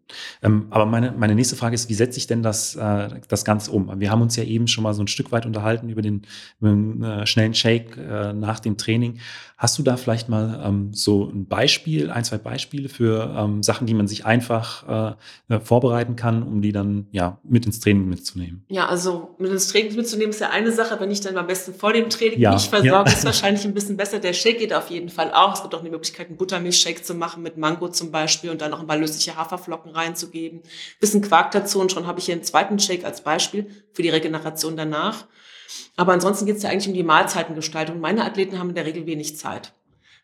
Ähm, 0.43 0.67
aber 0.71 0.87
meine, 0.87 1.13
meine 1.13 1.35
nächste 1.35 1.57
Frage 1.57 1.75
ist, 1.75 1.89
wie 1.89 1.95
setze 1.95 2.19
ich 2.19 2.27
denn 2.27 2.43
das, 2.43 2.77
äh, 2.77 3.21
das 3.29 3.45
Ganze 3.45 3.71
um? 3.71 4.01
Wir 4.01 4.11
haben 4.11 4.23
uns 4.23 4.37
ja 4.37 4.45
eben 4.45 4.69
schon 4.69 4.85
mal 4.85 4.95
so 4.95 5.03
ein 5.03 5.09
Stück 5.09 5.33
weit 5.33 5.47
unterhalten 5.47 5.89
über 5.89 6.03
den, 6.03 6.23
über 6.61 6.71
den 6.71 7.03
äh, 7.03 7.27
schnellen 7.27 7.55
Shake 7.55 7.97
äh, 7.97 8.33
nach 8.33 8.61
dem 8.61 8.77
Training. 8.77 9.19
Hast 9.59 9.79
du 9.79 9.83
da 9.83 9.97
vielleicht 9.97 10.29
mal 10.29 10.63
ähm, 10.65 10.93
so 10.93 11.25
ein 11.25 11.47
Beispiel, 11.47 12.11
ein, 12.11 12.25
zwei 12.25 12.37
Beispiele 12.37 12.91
für 12.91 13.35
ähm, 13.39 13.63
Sachen, 13.63 13.87
die 13.87 13.95
man 13.95 14.07
sich 14.07 14.27
einfach 14.27 15.17
äh, 15.49 15.55
äh, 15.55 15.61
vorbereiten 15.61 16.15
kann, 16.15 16.43
um 16.43 16.61
die 16.61 16.73
dann 16.73 17.07
ja 17.11 17.39
mit 17.43 17.65
ins 17.65 17.81
Training 17.81 18.07
mitzunehmen? 18.07 18.67
Ja, 18.69 18.87
also 18.87 19.35
mit 19.39 19.51
ins 19.51 19.69
Training 19.69 19.97
mitzunehmen 19.97 20.31
ist 20.31 20.41
ja 20.41 20.51
eine 20.51 20.73
Sache, 20.73 21.01
wenn 21.01 21.11
ich 21.11 21.23
dann 21.23 21.39
am 21.39 21.47
besten 21.47 21.73
vor 21.73 21.95
dem 21.95 22.11
Training 22.11 22.39
ja. 22.39 22.53
mich 22.53 22.69
versorge, 22.69 23.11
ja. 23.11 23.17
ist 23.17 23.25
wahrscheinlich 23.25 23.65
ein 23.65 23.73
bisschen 23.73 23.97
besser. 23.97 24.19
Der 24.19 24.35
Shake 24.35 24.59
geht 24.59 24.75
auf 24.75 24.91
jeden 24.91 25.09
Fall 25.09 25.33
auch. 25.33 25.55
Es 25.55 25.63
gibt 25.63 25.75
auch 25.75 25.81
eine 25.81 25.91
Möglichkeit, 25.91 26.29
einen 26.29 26.37
Buttermilchshake 26.37 27.03
zu 27.03 27.15
machen 27.15 27.43
mit 27.43 27.57
Mango 27.57 27.89
zum 27.89 28.11
Beispiel 28.11 28.51
und 28.51 28.61
dann 28.61 28.71
noch 28.71 28.81
ein 28.81 28.87
paar 28.87 28.99
lösliche 28.99 29.37
Haferflocken 29.37 29.91
reinzugeben. 29.97 30.63
Bisschen 31.01 31.23
Quark 31.23 31.51
dazu 31.51 31.81
und 31.81 31.93
schon 31.93 32.07
habe 32.07 32.19
ich 32.19 32.27
hier 32.27 32.35
einen 32.35 32.45
zweiten 32.45 32.79
Shake 32.79 33.05
als 33.05 33.23
Beispiel 33.23 33.71
für 33.93 34.03
die 34.03 34.11
Regeneration 34.11 34.77
danach. 34.77 35.27
Aber 35.97 36.13
ansonsten 36.13 36.47
geht 36.47 36.57
es 36.57 36.63
ja 36.63 36.71
eigentlich 36.71 36.89
um 36.89 36.95
die 36.95 37.03
Mahlzeitengestaltung. 37.03 38.01
Meine 38.01 38.25
Athleten 38.25 38.59
haben 38.59 38.69
in 38.69 38.75
der 38.75 38.87
Regel 38.87 39.07
wenig 39.07 39.37
Zeit. 39.37 39.73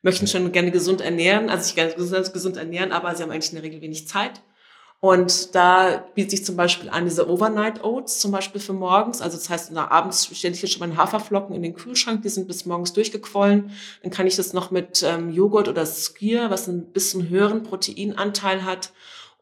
Möchten 0.02 0.26
schon 0.26 0.50
gerne 0.52 0.70
gesund 0.70 1.00
ernähren, 1.00 1.48
also 1.48 1.64
sich 1.64 1.74
gerne 1.74 1.94
gesund 1.94 2.56
ernähren, 2.56 2.92
aber 2.92 3.14
sie 3.14 3.22
haben 3.22 3.30
eigentlich 3.30 3.52
in 3.52 3.56
der 3.56 3.64
Regel 3.64 3.80
wenig 3.80 4.08
Zeit. 4.08 4.42
Und 5.04 5.56
da 5.56 6.04
bietet 6.14 6.30
sich 6.30 6.44
zum 6.44 6.54
Beispiel 6.54 6.88
an 6.88 7.06
diese 7.06 7.28
Overnight 7.28 7.82
Oats, 7.82 8.20
zum 8.20 8.30
Beispiel 8.30 8.60
für 8.60 8.72
morgens. 8.72 9.20
Also 9.20 9.36
das 9.36 9.50
heißt, 9.50 9.72
nach 9.72 9.90
abends 9.90 10.30
stelle 10.32 10.54
ich 10.54 10.60
hier 10.60 10.68
schon 10.68 10.78
meine 10.78 10.96
Haferflocken 10.96 11.56
in 11.56 11.62
den 11.62 11.74
Kühlschrank, 11.74 12.22
die 12.22 12.28
sind 12.28 12.46
bis 12.46 12.66
morgens 12.66 12.92
durchgequollen. 12.92 13.72
Dann 14.02 14.12
kann 14.12 14.28
ich 14.28 14.36
das 14.36 14.52
noch 14.52 14.70
mit 14.70 15.02
ähm, 15.02 15.32
Joghurt 15.32 15.66
oder 15.66 15.84
Skier, 15.86 16.50
was 16.50 16.68
ein 16.68 16.92
bisschen 16.92 17.28
höheren 17.28 17.64
Proteinanteil 17.64 18.64
hat, 18.64 18.92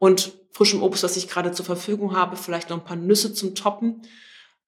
und 0.00 0.32
frischem 0.50 0.82
Obst, 0.82 1.04
was 1.04 1.16
ich 1.16 1.28
gerade 1.28 1.52
zur 1.52 1.64
Verfügung 1.64 2.16
habe, 2.16 2.36
vielleicht 2.36 2.70
noch 2.70 2.78
ein 2.78 2.84
paar 2.84 2.96
Nüsse 2.96 3.32
zum 3.32 3.54
Toppen, 3.54 4.02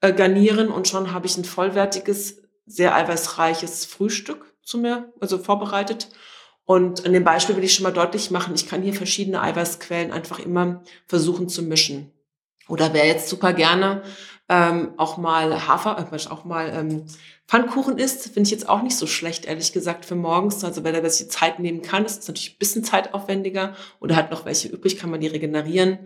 äh, 0.01 0.13
garnieren 0.13 0.69
und 0.69 0.87
schon 0.87 1.13
habe 1.13 1.27
ich 1.27 1.37
ein 1.37 1.45
vollwertiges, 1.45 2.43
sehr 2.67 2.95
eiweißreiches 2.95 3.87
Frühstück 3.87 4.55
zu 4.63 4.79
mir, 4.79 5.13
also 5.21 5.39
vorbereitet. 5.39 6.09
Und 6.65 7.05
an 7.05 7.13
dem 7.13 7.25
Beispiel 7.25 7.57
will 7.57 7.65
ich 7.65 7.75
schon 7.75 7.83
mal 7.83 7.93
deutlich 7.93 8.31
machen, 8.31 8.55
ich 8.55 8.69
kann 8.69 8.83
hier 8.83 8.95
verschiedene 8.95 9.41
Eiweißquellen 9.41 10.13
einfach 10.13 10.39
immer 10.39 10.85
versuchen 11.07 11.49
zu 11.49 11.63
mischen. 11.63 12.13
Oder 12.69 12.93
wer 12.93 13.07
jetzt 13.07 13.29
super 13.29 13.53
gerne 13.53 14.03
ähm, 14.49 14.93
auch 14.99 15.17
mal 15.17 15.67
Hafer, 15.67 16.07
äh, 16.13 16.29
auch 16.29 16.45
mal 16.45 16.71
ähm, 16.75 17.07
Pfannkuchen 17.53 17.99
isst, 17.99 18.33
finde 18.33 18.45
ich 18.45 18.51
jetzt 18.51 18.67
auch 18.67 18.81
nicht 18.81 18.97
so 18.97 19.07
schlecht, 19.07 19.45
ehrlich 19.45 19.75
gesagt, 19.75 20.07
für 20.07 20.15
morgens. 20.15 20.65
Also 20.65 20.85
wenn 20.85 20.95
er 20.95 21.11
sich 21.11 21.29
Zeit 21.29 21.59
nehmen 21.59 21.83
kann, 21.83 22.07
ist 22.07 22.23
es 22.23 22.29
natürlich 22.29 22.55
ein 22.55 22.59
bisschen 22.59 22.83
zeitaufwendiger 22.83 23.77
oder 24.01 24.17
hat 24.17 24.31
noch 24.31 24.47
welche 24.47 24.69
übrig, 24.69 24.97
kann 24.97 25.11
man 25.11 25.21
die 25.21 25.27
regenerieren 25.27 25.99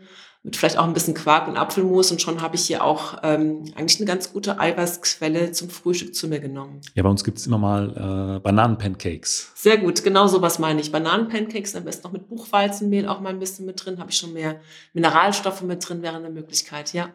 mit 0.47 0.55
vielleicht 0.55 0.79
auch 0.79 0.85
ein 0.85 0.93
bisschen 0.93 1.13
Quark 1.13 1.49
und 1.49 1.57
Apfelmus 1.57 2.13
und 2.13 2.23
schon 2.23 2.41
habe 2.41 2.55
ich 2.55 2.63
hier 2.63 2.85
auch 2.85 3.19
ähm, 3.25 3.65
eigentlich 3.75 3.99
eine 3.99 4.07
ganz 4.07 4.33
gute 4.33 4.61
Eiweißquelle 4.61 5.51
zum 5.51 5.69
Frühstück 5.69 6.15
zu 6.15 6.29
mir 6.29 6.39
genommen. 6.39 6.81
Ja, 6.95 7.03
bei 7.03 7.09
uns 7.09 7.25
gibt 7.25 7.39
es 7.39 7.49
immer 7.49 7.59
mal 7.59 8.37
äh, 8.37 8.39
Bananenpancakes. 8.39 9.51
Sehr 9.57 9.77
gut, 9.77 10.05
genau 10.05 10.29
sowas 10.29 10.61
meine 10.61 10.81
ich. 10.81 10.93
Bananenpancakes 10.93 11.75
am 11.75 11.85
besten 11.85 12.07
noch 12.07 12.13
mit 12.13 12.29
Buchweizenmehl 12.29 13.09
auch 13.09 13.21
mal 13.21 13.31
ein 13.31 13.41
bisschen 13.41 13.67
mit 13.67 13.85
drin. 13.85 13.99
Habe 13.99 14.13
ich 14.13 14.19
schon 14.19 14.35
mehr 14.35 14.61
Mineralstoffe 14.93 15.63
mit 15.63 15.87
drin, 15.87 16.03
wäre 16.03 16.15
eine 16.15 16.31
Möglichkeit, 16.31 16.93
ja. 16.93 17.09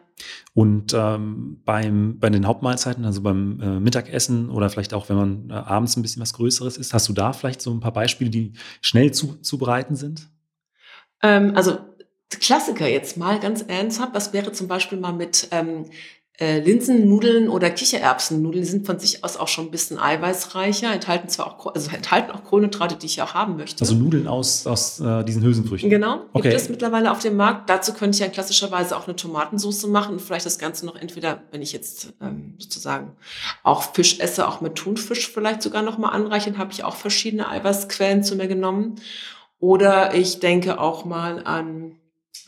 Und 0.52 0.92
ähm, 0.92 1.62
beim, 1.64 2.18
bei 2.18 2.28
den 2.28 2.46
Hauptmahlzeiten, 2.46 3.06
also 3.06 3.22
beim 3.22 3.58
äh, 3.62 3.80
Mittagessen 3.80 4.50
oder 4.50 4.68
vielleicht 4.68 4.92
auch, 4.92 5.08
wenn 5.08 5.16
man 5.16 5.48
äh, 5.48 5.54
abends 5.54 5.96
ein 5.96 6.02
bisschen 6.02 6.20
was 6.20 6.34
Größeres 6.34 6.76
isst, 6.76 6.92
hast 6.92 7.08
du 7.08 7.14
da 7.14 7.32
vielleicht 7.32 7.62
so 7.62 7.72
ein 7.72 7.80
paar 7.80 7.94
Beispiele, 7.94 8.28
die 8.28 8.52
schnell 8.82 9.10
zu, 9.12 9.36
zubereiten 9.40 9.96
sind? 9.96 10.28
Ähm, 11.22 11.52
also 11.54 11.78
Klassiker 12.40 12.86
jetzt 12.86 13.16
mal 13.16 13.40
ganz 13.40 13.64
ernsthaft. 13.66 14.14
Was 14.14 14.32
wäre 14.32 14.52
zum 14.52 14.68
Beispiel 14.68 14.98
mal 14.98 15.12
mit 15.12 15.48
ähm, 15.50 15.86
äh, 16.38 16.60
Linsennudeln 16.60 17.48
oder 17.48 17.70
Kichererbsennudeln? 17.70 18.62
Die 18.62 18.68
sind 18.68 18.86
von 18.86 18.98
sich 18.98 19.22
aus 19.22 19.36
auch 19.36 19.48
schon 19.48 19.66
ein 19.66 19.70
bisschen 19.70 19.98
eiweißreicher, 19.98 20.92
enthalten 20.92 21.28
zwar 21.28 21.46
auch, 21.46 21.74
also 21.74 21.90
enthalten 21.90 22.30
auch 22.30 22.44
Kohlenhydrate, 22.44 22.96
die 22.96 23.06
ich 23.06 23.22
auch 23.22 23.34
haben 23.34 23.56
möchte. 23.56 23.82
Also 23.82 23.94
Nudeln 23.94 24.26
aus, 24.26 24.66
aus 24.66 25.00
äh, 25.00 25.24
diesen 25.24 25.42
Hülsenfrüchten? 25.42 25.90
Genau, 25.90 26.22
okay. 26.32 26.50
gibt 26.50 26.60
es 26.60 26.68
mittlerweile 26.68 27.12
auf 27.12 27.20
dem 27.20 27.36
Markt. 27.36 27.68
Dazu 27.70 27.92
könnte 27.92 28.16
ich 28.16 28.20
ja 28.20 28.28
klassischerweise 28.28 28.96
auch 28.96 29.06
eine 29.06 29.16
Tomatensauce 29.16 29.86
machen 29.86 30.14
und 30.14 30.22
vielleicht 30.22 30.46
das 30.46 30.58
Ganze 30.58 30.86
noch 30.86 30.96
entweder, 30.96 31.42
wenn 31.50 31.62
ich 31.62 31.72
jetzt 31.72 32.14
ähm, 32.20 32.54
sozusagen 32.58 33.12
auch 33.62 33.94
Fisch 33.94 34.20
esse, 34.20 34.48
auch 34.48 34.60
mit 34.60 34.74
Thunfisch 34.74 35.30
vielleicht 35.30 35.62
sogar 35.62 35.82
noch 35.82 35.98
mal 35.98 36.10
anreichen, 36.10 36.58
habe 36.58 36.72
ich 36.72 36.84
auch 36.84 36.96
verschiedene 36.96 37.48
Eiweißquellen 37.48 38.22
zu 38.22 38.36
mir 38.36 38.48
genommen. 38.48 38.96
Oder 39.58 40.14
ich 40.14 40.40
denke 40.40 40.80
auch 40.80 41.04
mal 41.04 41.44
an 41.44 41.92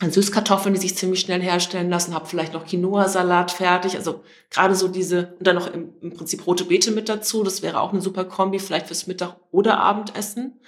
Süßkartoffeln, 0.01 0.75
die 0.75 0.81
sich 0.81 0.97
ziemlich 0.97 1.21
schnell 1.21 1.41
herstellen 1.41 1.89
lassen, 1.89 2.13
habe 2.13 2.25
vielleicht 2.25 2.53
noch 2.53 2.65
Quinoa-Salat 2.65 3.51
fertig. 3.51 3.95
Also 3.95 4.23
gerade 4.49 4.75
so 4.75 4.89
diese, 4.89 5.35
und 5.39 5.47
dann 5.47 5.55
noch 5.55 5.73
im, 5.73 5.93
im, 6.01 6.13
Prinzip 6.13 6.45
rote 6.45 6.65
Beete 6.65 6.91
mit 6.91 7.07
dazu. 7.07 7.43
Das 7.43 7.61
wäre 7.61 7.79
auch 7.79 7.93
eine 7.93 8.01
super 8.01 8.25
Kombi, 8.25 8.59
vielleicht 8.59 8.87
fürs 8.87 9.07
Mittag- 9.07 9.37
oder 9.51 9.79
Abendessen. 9.79 10.59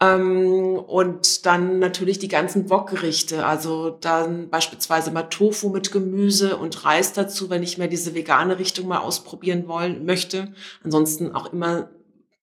Ähm, 0.00 0.78
und 0.78 1.44
dann 1.44 1.78
natürlich 1.78 2.18
die 2.18 2.28
ganzen 2.28 2.70
Wokgerichte. 2.70 3.44
Also 3.44 3.90
dann 3.90 4.48
beispielsweise 4.48 5.10
mal 5.10 5.24
Tofu 5.24 5.68
mit 5.68 5.92
Gemüse 5.92 6.56
und 6.56 6.84
Reis 6.86 7.12
dazu, 7.12 7.50
wenn 7.50 7.62
ich 7.62 7.76
mehr 7.76 7.88
diese 7.88 8.14
vegane 8.14 8.58
Richtung 8.58 8.88
mal 8.88 9.00
ausprobieren 9.00 9.68
wollen 9.68 10.06
möchte. 10.06 10.54
Ansonsten 10.82 11.34
auch 11.34 11.52
immer 11.52 11.90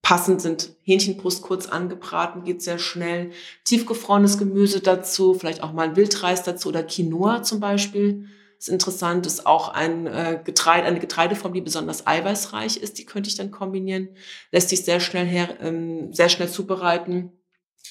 Passend 0.07 0.41
sind 0.41 0.71
Hähnchenbrust 0.83 1.41
kurz 1.41 1.65
angebraten, 1.65 2.45
geht 2.45 2.61
sehr 2.61 2.79
schnell. 2.79 3.31
Tiefgefrorenes 3.65 4.37
Gemüse 4.37 4.79
dazu, 4.79 5.33
vielleicht 5.33 5.61
auch 5.61 5.73
mal 5.73 5.89
ein 5.89 5.97
Wildreis 5.97 6.43
dazu 6.43 6.69
oder 6.69 6.81
Quinoa 6.81 7.43
zum 7.43 7.59
Beispiel. 7.59 8.29
Das 8.55 8.69
ist 8.69 8.73
interessant, 8.73 9.25
ist 9.25 9.45
auch 9.45 9.67
ein 9.67 10.07
äh, 10.07 10.39
Getreide, 10.41 10.87
eine 10.87 11.01
Getreideform, 11.01 11.51
die 11.51 11.59
besonders 11.59 12.07
eiweißreich 12.07 12.77
ist. 12.77 12.99
Die 12.99 13.05
könnte 13.05 13.29
ich 13.29 13.35
dann 13.35 13.51
kombinieren. 13.51 14.07
Lässt 14.53 14.69
sich 14.69 14.85
sehr 14.85 15.01
schnell 15.01 15.25
her, 15.25 15.57
ähm, 15.59 16.13
sehr 16.13 16.29
schnell 16.29 16.47
zubereiten. 16.47 17.33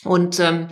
Und 0.03 0.41
ähm, 0.41 0.69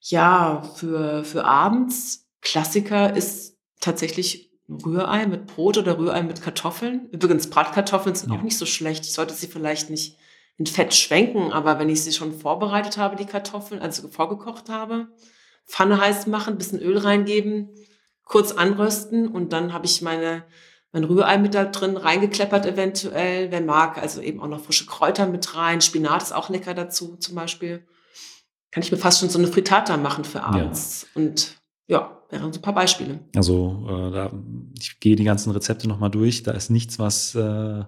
ja, 0.00 0.60
für, 0.74 1.24
für 1.24 1.46
abends, 1.46 2.28
Klassiker 2.42 3.16
ist 3.16 3.56
tatsächlich 3.80 4.52
Rührei 4.68 5.26
mit 5.26 5.46
Brot 5.46 5.78
oder 5.78 5.96
Rührei 5.96 6.22
mit 6.22 6.42
Kartoffeln. 6.42 7.08
Übrigens, 7.12 7.48
Bratkartoffeln 7.48 8.14
sind 8.14 8.30
ja. 8.30 8.38
auch 8.38 8.42
nicht 8.42 8.58
so 8.58 8.66
schlecht. 8.66 9.06
Ich 9.06 9.14
sollte 9.14 9.32
sie 9.32 9.46
vielleicht 9.46 9.88
nicht 9.88 10.18
in 10.58 10.66
Fett 10.66 10.94
schwenken, 10.94 11.52
aber 11.52 11.78
wenn 11.78 11.88
ich 11.88 12.02
sie 12.02 12.12
schon 12.12 12.38
vorbereitet 12.38 12.96
habe, 12.96 13.16
die 13.16 13.26
Kartoffeln, 13.26 13.80
also 13.80 14.08
vorgekocht 14.08 14.68
habe, 14.68 15.08
Pfanne 15.66 16.00
heiß 16.00 16.26
machen, 16.26 16.58
bisschen 16.58 16.80
Öl 16.80 16.98
reingeben, 16.98 17.70
kurz 18.24 18.52
anrösten 18.52 19.28
und 19.28 19.52
dann 19.52 19.72
habe 19.72 19.86
ich 19.86 20.02
meine 20.02 20.44
mein 20.92 21.04
Rührei 21.04 21.36
mit 21.36 21.54
da 21.54 21.66
drin 21.66 21.98
reingekleppert 21.98 22.64
eventuell, 22.64 23.50
wer 23.50 23.60
mag, 23.60 23.98
also 23.98 24.22
eben 24.22 24.40
auch 24.40 24.46
noch 24.46 24.64
frische 24.64 24.86
Kräuter 24.86 25.26
mit 25.26 25.54
rein, 25.54 25.82
Spinat 25.82 26.22
ist 26.22 26.32
auch 26.32 26.48
lecker 26.48 26.72
dazu 26.72 27.16
zum 27.16 27.34
Beispiel. 27.34 27.86
Kann 28.70 28.82
ich 28.82 28.90
mir 28.90 28.96
fast 28.96 29.20
schon 29.20 29.28
so 29.28 29.38
eine 29.38 29.48
Frittata 29.48 29.98
machen 29.98 30.24
für 30.24 30.42
abends 30.42 31.06
ja. 31.14 31.20
und 31.20 31.56
ja, 31.88 32.20
wären 32.30 32.52
so 32.52 32.58
ein 32.58 32.62
paar 32.62 32.74
Beispiele. 32.74 33.20
Also 33.34 33.84
äh, 33.88 34.10
da, 34.10 34.32
ich 34.78 34.98
gehe 35.00 35.16
die 35.16 35.24
ganzen 35.24 35.50
Rezepte 35.52 35.88
nochmal 35.88 36.10
durch. 36.10 36.42
Da 36.42 36.52
ist 36.52 36.70
nichts, 36.70 36.98
was 36.98 37.34
äh, 37.34 37.84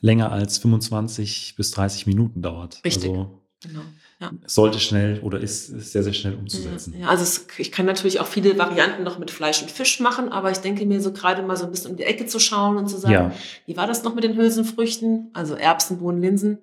länger 0.00 0.32
als 0.32 0.58
25 0.58 1.54
bis 1.56 1.70
30 1.72 2.06
Minuten 2.06 2.42
dauert. 2.42 2.80
Richtig. 2.84 3.10
Also, 3.10 3.42
genau. 3.62 3.82
Ja. 4.20 4.30
sollte 4.46 4.78
schnell 4.78 5.18
oder 5.20 5.40
ist, 5.40 5.70
ist, 5.70 5.92
sehr, 5.92 6.04
sehr 6.04 6.12
schnell 6.12 6.34
umzusetzen. 6.34 6.94
Ja, 6.98 7.08
also 7.08 7.24
es, 7.24 7.46
ich 7.58 7.72
kann 7.72 7.84
natürlich 7.84 8.20
auch 8.20 8.28
viele 8.28 8.56
Varianten 8.56 9.02
noch 9.02 9.18
mit 9.18 9.30
Fleisch 9.32 9.60
und 9.60 9.70
Fisch 9.72 9.98
machen, 9.98 10.28
aber 10.28 10.52
ich 10.52 10.58
denke 10.58 10.86
mir 10.86 11.00
so 11.00 11.12
gerade 11.12 11.42
mal 11.42 11.56
so 11.56 11.64
ein 11.64 11.72
bisschen 11.72 11.90
um 11.90 11.96
die 11.96 12.04
Ecke 12.04 12.24
zu 12.26 12.38
schauen 12.38 12.76
und 12.76 12.88
zu 12.88 12.96
sagen, 12.96 13.12
ja. 13.12 13.32
wie 13.66 13.76
war 13.76 13.88
das 13.88 14.04
noch 14.04 14.14
mit 14.14 14.22
den 14.22 14.36
Hülsenfrüchten? 14.36 15.30
Also 15.34 15.56
Erbsen, 15.56 15.98
Bohnen, 15.98 16.22
Linsen. 16.22 16.58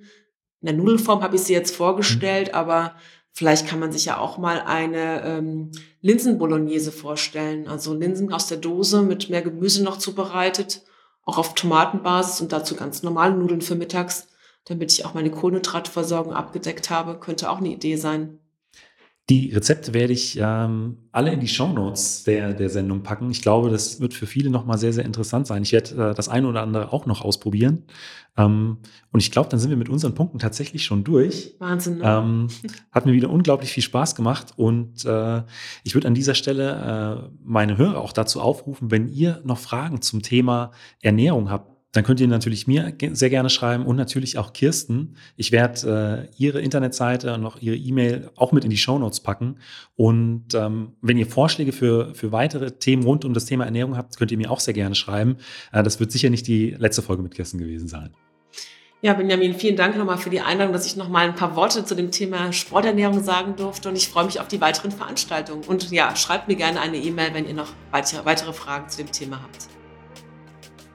In 0.62 0.67
der 0.67 0.76
Nudelform 0.76 1.22
habe 1.22 1.36
ich 1.36 1.41
sie 1.41 1.54
jetzt 1.54 1.76
vorgestellt, 1.76 2.50
mhm. 2.50 2.56
aber 2.56 2.96
Vielleicht 3.34 3.65
kann 3.67 3.80
man 3.80 3.91
sich 3.91 4.06
ja 4.06 4.17
auch 4.17 4.38
mal 4.38 4.62
eine 4.62 5.24
ähm, 5.24 5.72
Linsenbolognese 6.02 6.91
vorstellen. 6.91 7.67
Also 7.67 7.94
Linsen 7.94 8.32
aus 8.34 8.48
der 8.48 8.58
Dose 8.58 9.04
mit 9.04 9.30
mehr 9.30 9.41
Gemüse 9.41 9.84
noch 9.84 9.98
zubereitet, 9.98 10.84
auch 11.24 11.38
auf 11.38 11.56
Tomatenbasis 11.56 12.41
und 12.41 12.52
dazu 12.52 12.76
ganz 12.76 13.04
normale 13.04 13.34
Nudeln 13.34 13.62
für 13.62 13.76
mittags, 13.76 14.28
damit 14.65 14.91
ich 14.91 15.06
auch 15.06 15.13
meine 15.13 15.32
Kohlenhydratversorgung 15.32 16.34
abgedeckt 16.34 16.89
habe. 16.89 17.20
Könnte 17.20 17.50
auch 17.50 17.60
eine 17.60 17.70
Idee 17.70 17.96
sein. 17.96 18.40
Die 19.32 19.54
Rezepte 19.54 19.94
werde 19.94 20.12
ich 20.12 20.38
ähm, 20.41 20.98
alle 21.13 21.32
in 21.32 21.39
die 21.39 21.48
Shownotes 21.48 22.26
der, 22.26 22.54
der 22.54 22.70
Sendung 22.70 23.02
packen. 23.02 23.32
Ich 23.32 23.41
glaube, 23.41 23.70
das 23.70 24.02
wird 24.02 24.13
für 24.13 24.28
viele 24.28 24.50
nochmal 24.50 24.78
sehr, 24.78 24.91
sehr 24.91 25.06
interessant 25.06 25.48
sein. 25.48 25.63
Ich 25.63 25.72
werde 25.72 26.10
äh, 26.10 26.13
das 26.13 26.28
eine 26.28 26.50
oder 26.50 26.62
andere 26.62 26.91
auch 26.91 27.06
noch 27.06 27.22
ausprobieren. 27.22 27.84
Ähm, 28.36 28.80
und 29.13 29.20
ich 29.22 29.32
glaube, 29.32 29.48
dann 29.48 29.58
sind 29.58 29.70
wir 29.70 29.78
mit 29.78 29.88
unseren 29.88 30.15
Punkten 30.15 30.38
tatsächlich 30.38 30.84
schon 30.84 31.06
durch. 31.06 31.56
Wahnsinn. 31.60 32.00
Ne? 32.00 32.04
Ähm, 32.04 32.48
hat 32.91 33.06
mir 33.06 33.13
wieder 33.13 33.30
unglaublich 33.30 33.72
viel 33.72 33.84
Spaß 33.84 34.15
gemacht. 34.15 34.52
Und 34.58 35.06
äh, 35.06 35.44
ich 35.86 35.94
würde 35.94 36.10
an 36.10 36.13
dieser 36.13 36.36
Stelle 36.36 37.30
äh, 37.30 37.38
meine 37.41 37.78
Hörer 37.78 38.02
auch 38.02 38.12
dazu 38.12 38.41
aufrufen, 38.41 38.91
wenn 38.91 39.08
ihr 39.08 39.39
noch 39.46 39.60
Fragen 39.60 40.02
zum 40.02 40.24
Thema 40.24 40.72
Ernährung 41.00 41.50
habt, 41.50 41.72
dann 41.91 42.04
könnt 42.04 42.19
ihr 42.19 42.27
natürlich 42.27 42.67
mir 42.67 42.93
sehr 43.12 43.30
gerne 43.30 43.49
schreiben 43.49 43.86
und 43.86 43.97
natürlich 43.97 44.38
auch 44.38 44.54
Kirsten. 44.54 45.15
Ich 45.36 45.51
werde 45.51 46.30
äh, 46.30 46.36
ihre 46.41 46.62
Internetseite 46.62 47.34
und 47.34 47.41
noch 47.41 47.62
ihre 47.62 47.75
E-Mail 47.75 48.30
auch 48.36 48.51
mit 48.51 48.63
in 48.63 48.69
die 48.69 48.77
Show 48.77 48.97
Notes 48.97 49.19
packen. 49.19 49.58
Und 49.95 50.54
ähm, 50.54 50.93
wenn 51.01 51.17
ihr 51.17 51.27
Vorschläge 51.27 51.73
für, 51.73 52.15
für 52.15 52.32
weitere 52.32 52.71
Themen 52.71 53.04
rund 53.04 53.25
um 53.25 53.34
das 53.34 53.45
Thema 53.45 53.65
Ernährung 53.65 53.97
habt, 53.97 54.17
könnt 54.17 54.32
ihr 54.32 54.38
mir 54.38 54.51
auch 54.51 54.62
sehr 54.62 54.73
gerne 54.73 54.95
schreiben. 54.95 55.38
Äh, 55.73 55.84
das 55.84 55.99
wird 55.99 56.12
sicher 56.12 56.30
nicht 56.30 56.47
die 56.47 56.71
letzte 56.71 57.01
Folge 57.01 57.23
mit 57.23 57.36
Kirsten 57.36 57.58
gewesen 57.58 57.89
sein. 57.89 58.12
Ja, 59.04 59.13
Benjamin, 59.13 59.56
vielen 59.56 59.75
Dank 59.75 59.97
nochmal 59.97 60.19
für 60.19 60.30
die 60.30 60.41
Einladung, 60.41 60.73
dass 60.73 60.86
ich 60.86 60.95
nochmal 60.95 61.27
ein 61.27 61.36
paar 61.36 61.56
Worte 61.56 61.84
zu 61.84 61.95
dem 61.95 62.12
Thema 62.12 62.54
Sporternährung 62.54 63.23
sagen 63.23 63.56
durfte. 63.56 63.89
Und 63.89 63.95
ich 63.95 64.08
freue 64.08 64.25
mich 64.25 64.39
auf 64.39 64.47
die 64.47 64.62
weiteren 64.62 64.91
Veranstaltungen. 64.91 65.63
Und 65.63 65.91
ja, 65.91 66.15
schreibt 66.15 66.47
mir 66.47 66.56
gerne 66.56 66.80
eine 66.80 66.97
E-Mail, 66.97 67.34
wenn 67.34 67.47
ihr 67.47 67.56
noch 67.56 67.73
weitere 67.91 68.54
Fragen 68.54 68.88
zu 68.89 68.97
dem 68.97 69.12
Thema 69.12 69.41
habt. 69.41 69.81